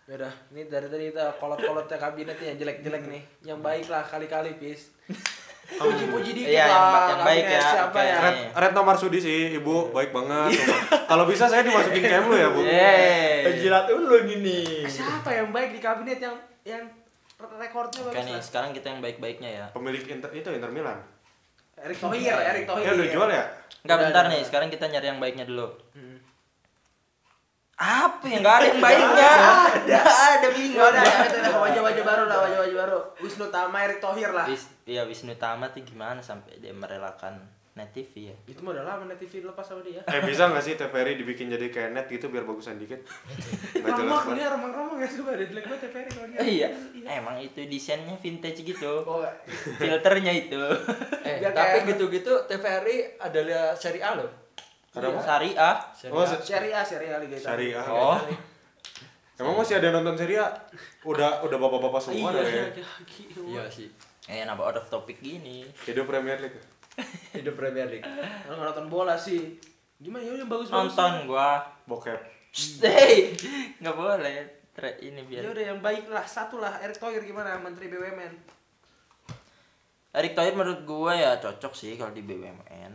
[0.08, 3.22] Ya udah, ini dari tadi kita kolot-kolotnya kabinetnya yang jelek-jelek nih.
[3.44, 4.88] Yang baik lah kali-kali, Pis.
[5.68, 8.08] puji-puji dikit Iya, yang lah ba- yang baik kabinet ya, siapa oke.
[8.08, 10.56] ya Red, Red nomor sudi sih, ibu baik banget.
[11.04, 12.64] Kalau bisa saya dimasukin camp lu ya bu.
[12.64, 13.52] Yeay.
[13.60, 14.88] Jilat dulu gini.
[14.88, 16.32] siapa yang baik di kabinet yang
[16.64, 16.88] yang
[17.36, 19.66] rekornya Oke bagus nih, lah sekarang kita yang baik-baiknya ya.
[19.76, 21.04] Pemilik Inter itu Inter Milan.
[21.78, 23.44] Erick Thohir Erick Thohir Ya udah jual ya?
[23.84, 25.68] Enggak bentar nih, sekarang kita nyari yang baiknya dulu.
[25.92, 26.07] Hmm.
[27.78, 29.30] Apa yang enggak ada yang baiknya?
[29.30, 29.98] Ada,
[30.34, 30.82] ada bingung.
[30.82, 33.00] Ya udah, ya itu udah wajah-wajah baru lah, wajah-wajah baru.
[33.22, 34.46] Wisnu Tama, Erick Thohir lah.
[34.50, 37.38] Wis, iya Wisnu Tama tuh gimana sampai dia merelakan
[37.78, 38.36] Net TV ya?
[38.42, 40.02] Itu mah udah lama net TV lepas sama dia.
[40.02, 42.98] Eh bisa nggak sih TVRI dibikin jadi kayak net gitu biar bagusan dikit?
[43.78, 44.34] Nggak jelas Ramah banget.
[44.34, 46.38] dia remang-remang ya coba ada jelek banget TVRI kalau dia.
[46.42, 46.68] Iya,
[47.14, 49.06] emang itu desainnya vintage gitu.
[49.06, 49.22] Oh,
[49.78, 50.58] Filternya itu.
[51.22, 54.47] Eh, tapi kayak- gitu-gitu TVRI adalah seri A loh.
[54.88, 55.20] Kenapa?
[55.20, 55.76] Syariah.
[55.92, 57.78] Seri Oh, Syariah, Syariah Liga Italia.
[57.78, 57.84] Syariah.
[57.88, 58.18] Oh.
[59.38, 60.50] Emang masih ada nonton seri A?
[61.04, 62.42] Udah udah bapak-bapak semua Iya, ya.
[62.42, 63.22] lagi-lagi.
[63.46, 63.88] Iya sih.
[64.26, 65.62] Eh, nambah out of topic gini.
[65.86, 66.58] Hidup Premier League.
[67.32, 68.02] Hidup Premier League.
[68.44, 69.54] Kalau nonton bola sih.
[69.96, 71.62] Gimana ya yang bagus Nonton gua.
[71.84, 72.18] Bokep.
[72.80, 73.30] Hey,
[73.78, 74.42] nggak boleh.
[74.74, 75.54] Tre ini Ya biar.
[75.54, 78.30] udah yang baik lah, satu lah Erick Thohir gimana Menteri BUMN.
[80.12, 82.92] Erick Thohir menurut gua ya cocok sih kalau di BUMN.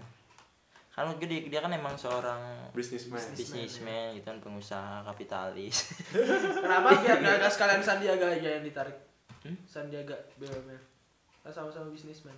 [0.93, 3.17] Kan gua dia, dia kan emang seorang Bisnisman.
[3.34, 5.89] bisnismen gitu kan pengusaha kapitalis.
[6.63, 8.93] Kenapa biar nggak nggak sekalian Sandiaga aja yang ditarik?
[9.41, 9.58] Hmm?
[9.65, 10.77] Sandiaga BUMN.
[11.41, 12.38] Kan sama-sama bisnismen.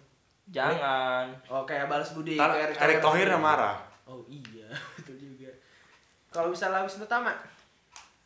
[0.55, 1.35] Jangan.
[1.51, 3.75] Oh kayak balas budi kayak Erick Thohir yang marah.
[4.07, 4.71] Oh iya,
[5.03, 5.51] itu juga.
[6.31, 7.33] Kalau misalnya Wisnu Tama,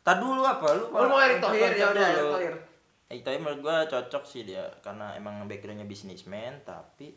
[0.06, 0.94] Tar dulu apa lu?
[0.94, 2.14] lu mau Erick Thohir ya udah dulu.
[2.14, 2.54] Erick Thohir.
[3.10, 7.16] Erick Thohir menurut gua cocok sih dia karena emang backgroundnya bisnismen tapi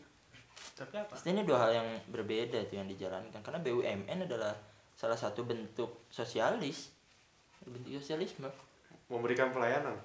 [0.84, 1.10] Tapi apa?
[1.10, 4.52] Pasti ini dua hal yang berbeda tuh yang dijalankan karena BUMN adalah
[4.94, 6.92] salah satu bentuk sosialis
[7.64, 8.46] bentuk sosialisme
[9.08, 9.96] Memberikan pelayanan.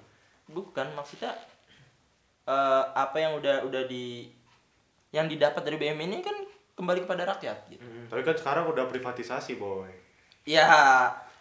[0.47, 1.29] bukan maksudnya
[2.43, 4.31] eh, apa yang udah udah di
[5.09, 6.33] yang didapat dari BUMN ini kan
[6.73, 9.91] kembali kepada rakyat gitu Tapi kan sekarang udah privatisasi boy.
[10.43, 10.65] ya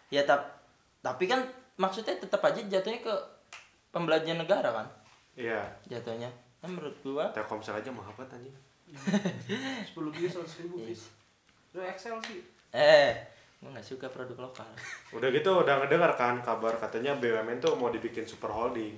[0.08, 0.60] ya tap,
[0.98, 1.40] tapi kan
[1.76, 3.14] maksudnya tetap aja jatuhnya ke
[3.88, 4.86] pembelajaran negara kan
[5.32, 5.62] Iya.
[5.86, 8.56] jatuhnya kan menurut gua Telkomsel aja mahal banget anjing.
[8.88, 11.08] 10 giga 100 ribu bis.
[11.70, 12.40] Lu Excel sih.
[12.68, 13.12] eh
[13.58, 14.68] gua nggak suka produk lokal
[15.10, 18.94] Udah gitu udah ngedengar kan kabar katanya BUMN tuh mau dibikin super holding.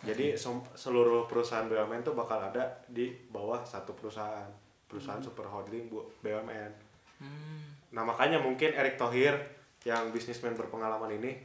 [0.00, 4.46] Jadi sem- seluruh perusahaan BUMN tuh bakal ada di bawah satu perusahaan.
[4.86, 6.72] Perusahaan super holding Bu- BUMN.
[7.18, 7.58] hmm.
[7.90, 9.34] Nah makanya mungkin Erick Thohir
[9.82, 11.36] yang bisnismen berpengalaman ini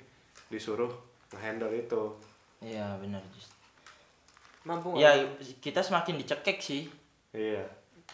[0.47, 0.91] disuruh
[1.29, 2.03] ngehandle itu.
[2.60, 3.51] iya benar Just.
[4.63, 5.12] Mampu ya
[5.60, 6.88] kita semakin dicekek sih
[7.36, 7.63] Iya.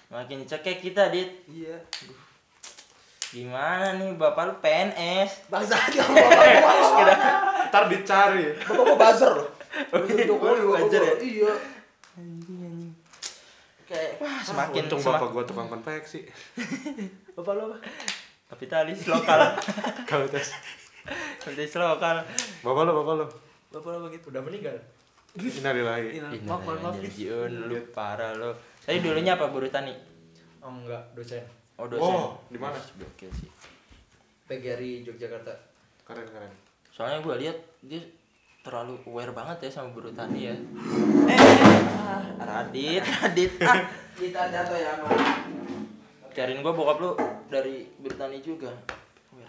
[0.08, 1.78] makin dicekek kita dit Iya.
[3.30, 7.08] gimana nih bapak lu PNS Bangsa dia ngomong
[7.72, 8.52] Ntar dicari.
[8.60, 9.48] Bapak gua buzzer loh.
[10.04, 11.16] Jokowi Oh, buzzer ya?
[11.16, 11.52] Iya.
[13.88, 14.12] Kayak
[14.44, 16.28] semakin Untung bapak gua tukang konveksi.
[17.36, 17.78] bapak lu apa?
[18.52, 19.56] kapitalis lokal
[20.04, 20.52] Kalau tes.
[21.40, 22.20] kapitalis lokal
[22.60, 23.26] Bapak lo, bapak lo.
[23.72, 24.28] Bapak lu apa gitu?
[24.28, 24.76] Udah meninggal.
[25.40, 26.20] Innalillahi.
[26.20, 29.94] Ini maaf maaf lu parah lu saya dulunya apa buru tani
[30.62, 31.42] Oh enggak, dosen.
[31.78, 32.78] oh dosen Oh, di mana?
[32.78, 33.50] Gokil sih
[34.46, 35.54] PGRI Yogyakarta.
[36.04, 36.52] Keren keren.
[36.92, 38.02] soalnya gue lihat dia
[38.62, 41.40] terlalu aware banget ya sama buru tani ya eh,
[41.98, 43.80] ah, Radit Radit ah
[44.12, 44.92] Kita jatuh ya,
[46.30, 47.12] cariin gue bokap lu
[47.48, 48.70] dari buru tani juga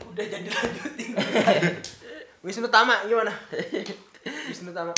[0.03, 1.13] Udah jadi lanjutin.
[2.45, 3.31] Wisnu Tama gimana?
[4.51, 4.93] Wisnu Tama.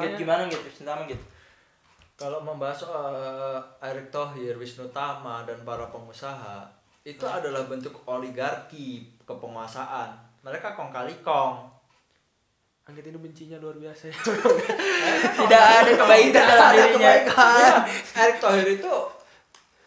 [0.00, 1.24] Git, gimana gitu sentama gitu
[2.16, 3.14] Kalau membahas soal
[3.82, 6.62] Erick Thohir, Wisnu Tama dan para pengusaha,
[7.02, 10.14] itu adalah bentuk oligarki kepenguasaan.
[10.46, 11.66] Mereka kong kali kong.
[12.86, 14.18] Anggit ini bencinya luar biasa ya.
[15.42, 17.12] tidak ada kebaikan dalam dirinya
[17.58, 17.74] Ya,
[18.22, 18.94] Erick Thohir itu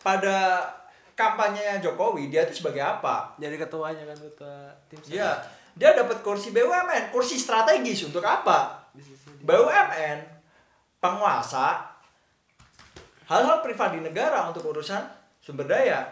[0.04, 0.68] pada
[1.16, 3.32] kampanyenya Jokowi dia itu sebagai apa?
[3.40, 4.56] Jadi ketuanya kan ketua
[4.92, 5.00] tim.
[5.08, 5.40] Dia
[5.76, 8.85] dia dapat kursi BUMN, kursi strategis untuk apa?
[9.46, 10.18] BUMN
[10.98, 11.86] penguasa
[13.30, 15.06] hal-hal privasi negara untuk urusan
[15.38, 16.10] sumber daya.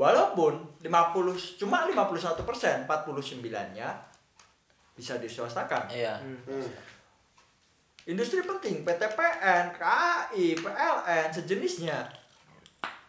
[0.00, 3.88] Walaupun 50 cuma 51 persen, 49-nya
[4.96, 5.92] bisa diswastakan.
[5.92, 6.16] iya
[8.08, 12.08] Industri penting, PTPN, KAI, PLN, sejenisnya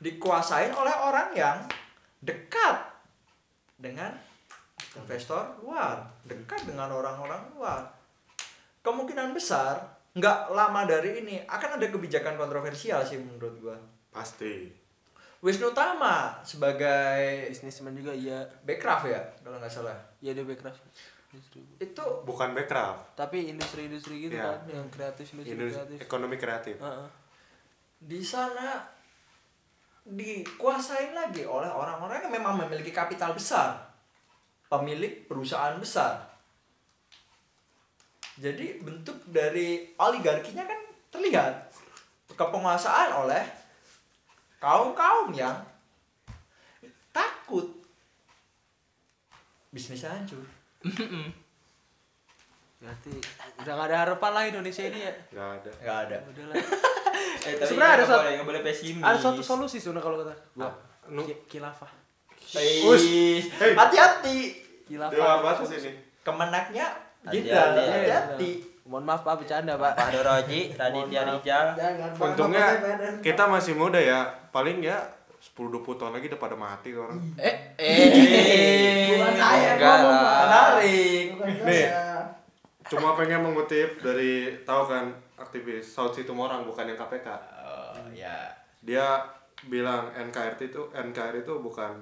[0.04, 1.58] dikuasain oleh orang yang
[2.20, 2.92] dekat
[3.80, 4.12] dengan
[5.00, 8.01] investor luar, dekat dengan orang-orang luar.
[8.82, 9.78] Kemungkinan besar
[10.12, 13.78] nggak lama dari ini akan ada kebijakan kontroversial sih menurut gua.
[14.10, 14.68] Pasti.
[15.40, 18.46] Wisnu Tama sebagai Bisnismen juga iya.
[18.62, 19.98] Backcraft ya kalau nggak salah.
[20.20, 20.82] Iya dia backcraft.
[21.80, 24.52] itu bukan backcraft Tapi industri-industri gitu Iya.
[24.52, 25.98] kan, yang kreatif industri Industri- kreatif.
[26.04, 27.08] ekonomi kreatif Heeh.
[27.98, 28.84] di sana
[30.04, 33.80] dikuasain lagi oleh orang-orang yang memang memiliki kapital besar,
[34.68, 36.31] pemilik perusahaan besar.
[38.42, 40.80] Jadi bentuk dari oligarkinya kan
[41.10, 41.70] terlihat
[42.28, 43.44] kepenguasaan oleh
[44.58, 45.54] kaum-kaum yang
[47.12, 47.70] takut
[49.70, 50.42] bisnisnya hancur.
[52.82, 53.14] Berarti
[53.62, 55.14] udah gak ada harapan lah Indonesia ini ya.
[55.30, 56.18] nggak ada Nggak ada.
[56.28, 56.56] Udah lah.
[57.42, 59.02] Eh, tapi Sebenarnya ada suatu- boleh, boleh pesimis.
[59.02, 60.70] Ada suatu solusi sebenarnya kalau kata gua.
[61.10, 61.90] Nu- Ki- Kilafah.
[63.74, 64.38] Hati-hati.
[64.86, 65.10] Kilafah.
[65.10, 65.90] Dewa batas ini
[66.22, 66.86] Kemenaknya
[67.22, 67.38] Hati-hati.
[67.44, 68.52] Jenderal, Iya, hati-hati.
[68.84, 69.94] Mohon maaf Pak bercanda Pak.
[69.94, 71.66] Pak Doroji, Raditya Rijal.
[72.14, 72.66] Untungnya
[73.20, 74.20] kita masih muda ya
[74.50, 74.98] paling ya
[75.40, 79.10] 10-20 tahun lagi udah pada mati tuh orang Eh, eh.
[79.12, 79.98] Bukan saya enggak.
[80.04, 81.26] Menarik.
[81.64, 81.86] nih
[82.84, 87.28] cuma pengen mengutip dari tahu kan aktivis Saud Situmorang bukan yang KPK
[87.64, 88.52] Oh, ya.
[88.82, 89.24] dia
[89.64, 91.96] bilang NKRI itu NKRI itu bukan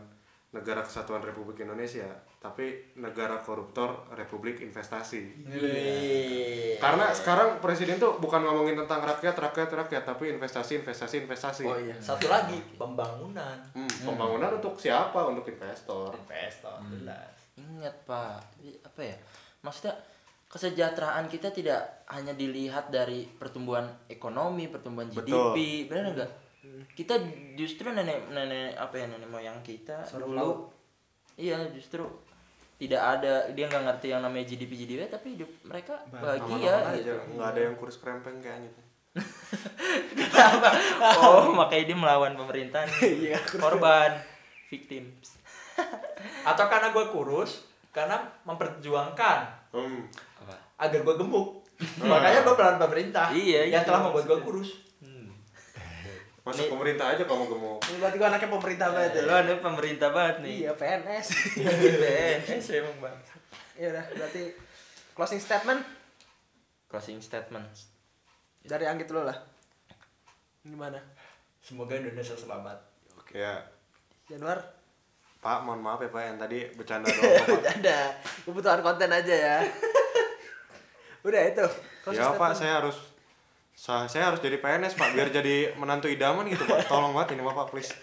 [0.50, 2.10] negara kesatuan Republik Indonesia
[2.40, 6.80] tapi negara koruptor Republik Investasi Wih.
[6.80, 11.78] karena sekarang presiden tuh bukan ngomongin tentang rakyat rakyat rakyat tapi investasi investasi investasi Oh
[11.78, 11.94] iya.
[12.00, 13.60] Satu lagi, pembangunan.
[13.76, 17.36] Hmm, pembangunan untuk siapa untuk investor Investor, jelas.
[17.60, 18.40] Ingat Pak,
[18.88, 19.16] apa ya?
[19.62, 19.94] Maksudnya
[20.50, 25.54] kesejahteraan kita tidak hanya dilihat dari pertumbuhan ekonomi, pertumbuhan Betul.
[25.54, 25.58] GDP,
[25.92, 26.32] benar enggak?
[26.96, 27.16] Kita
[27.54, 30.52] justru nenek nenek apa ya nenek moyang kita Sorong dulu,
[31.40, 32.04] iya justru
[32.80, 37.12] tidak ada dia nggak ngerti yang namanya GDP GDP tapi hidup mereka bahagia gitu.
[37.36, 38.90] nggak ada yang kurus krempeng kayaknya tuh
[40.20, 40.70] Kenapa?
[41.26, 42.88] Oh, makanya dia melawan pemerintahan.
[43.26, 44.22] Iya, Korban,
[44.70, 45.42] victims.
[46.50, 49.40] Atau karena gue kurus, karena memperjuangkan
[49.74, 50.02] hmm.
[50.78, 51.66] agar gue gemuk.
[52.00, 54.89] Makanya gue melawan pemerintah Iya, yang iya, telah membuat gue kurus.
[56.50, 59.22] Masuk pemerintah aja kamu gemuk Ini berarti gua anaknya pemerintah banget ya.
[59.24, 60.56] Lo ada pemerintah banget nih.
[60.66, 61.28] Iya, PNS.
[61.56, 63.18] PNS emang bang.
[63.78, 64.44] Ya udah, berarti
[65.14, 65.82] closing statement
[66.86, 67.70] Closing statement.
[68.60, 69.38] dari Anggit dulu lah.
[70.62, 70.98] Gimana?
[71.60, 72.78] Semoga Indonesia selamat.
[73.14, 73.62] oke ya
[74.26, 74.58] Januar?
[75.40, 78.00] Pak mohon maaf ya Pak yang tadi bercanda doang Bercanda.
[78.44, 79.58] Kebutuhan konten aja ya.
[81.28, 81.66] udah itu.
[82.04, 82.58] Closing ya Pak statement.
[82.58, 82.98] saya harus
[83.80, 87.48] saya, saya harus jadi PNS Pak biar jadi menantu idaman gitu Pak tolong banget ini
[87.48, 87.96] Pak please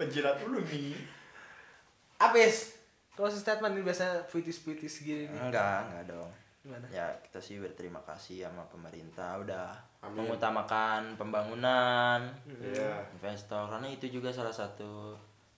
[0.00, 0.96] Penjilat dulu nih.
[2.18, 2.74] Abis.
[3.14, 5.38] Closing statement ini biasa puitis-puitis gini nih.
[5.38, 6.30] Enggak, enggak dong.
[6.66, 6.86] Gimana?
[6.90, 9.70] Ya kita sih berterima kasih sama pemerintah udah
[10.02, 10.24] Amin.
[10.24, 15.14] mengutamakan pembangunan, Iya investor karena itu juga salah satu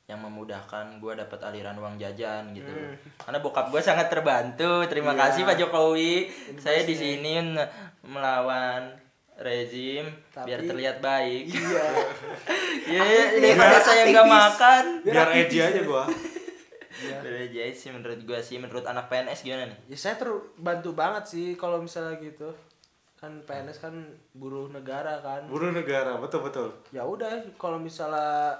[0.07, 2.71] yang memudahkan gue dapat aliran uang jajan gitu.
[3.19, 4.87] Karena bokap gue sangat terbantu.
[4.87, 5.21] Terima Iya.
[5.21, 6.31] kasih pak jokowi.
[6.57, 7.43] Saya di sini
[8.03, 8.95] melawan
[9.37, 11.45] rezim biar Tapi- terlihat baik.
[11.51, 11.85] Iya.
[12.95, 13.05] ya
[13.37, 14.85] daripada saya nggak makan.
[15.03, 16.07] Biar edgy aja gua.
[16.97, 18.57] Biar aja sih menurut gue sih.
[18.57, 19.79] Menurut anak PNS gimana nih?
[19.91, 22.55] Ya saya terbantu banget sih kalau misalnya gitu.
[23.17, 23.95] Kan PNS kan
[24.33, 25.49] buruh negara kan.
[25.49, 28.53] buruh negara betul betul Ya udah kalau misalnya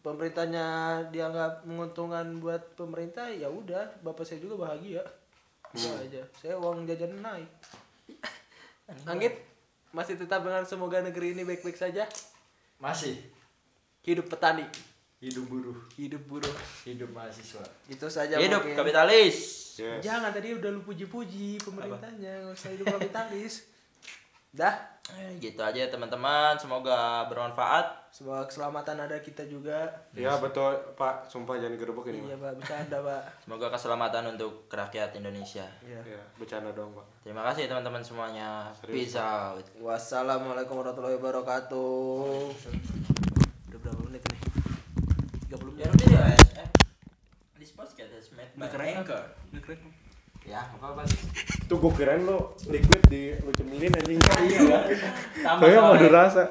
[0.00, 0.66] pemerintahnya
[1.12, 5.02] dia nggak menguntungkan buat pemerintah ya udah bapak saya juga bahagia.
[5.72, 6.22] Itu aja.
[6.40, 7.50] Saya uang jajan naik.
[9.04, 9.34] Anggit
[9.90, 12.06] masih tetap dengan semoga negeri ini baik-baik saja.
[12.76, 13.16] Masih
[14.06, 14.62] Hidup petani,
[15.18, 16.56] hidup buruh, hidup buruh.
[16.86, 17.66] hidup mahasiswa.
[17.90, 18.78] Itu saja hidup mungkin.
[18.78, 19.36] kapitalis
[19.82, 19.98] yes.
[19.98, 23.66] Jangan tadi udah lu puji-puji pemerintahnya, nggak usah hidup kapitalis.
[24.56, 24.72] Dah,
[25.06, 29.86] Eh, gitu aja ya, teman-teman semoga bermanfaat semoga keselamatan ada kita juga.
[30.10, 32.52] ya betul Pak sumpah jangan digerebek ini Iya Pak.
[32.58, 33.22] bercanda pak.
[33.38, 36.02] semoga keselamatan untuk rakyat Indonesia Iya.
[36.02, 42.50] ya bercanda dong Pak terima kasih teman-teman semuanya peace out Wassalamualaikum warahmatullahi wabarakatuh.
[43.68, 44.38] Udah berapa menit ini?
[45.46, 45.86] 30 menit.
[45.86, 46.22] Ya udah ya.
[46.56, 46.68] Eh,
[47.54, 49.22] This podcast is made by Anchor.
[50.46, 51.02] Ya, apa apa
[51.66, 54.78] tuh gue kirain lo liquid di lu cemilin anjing Iya.
[55.42, 55.98] Tambah Kayaknya soalnya.
[55.98, 56.42] madu rasa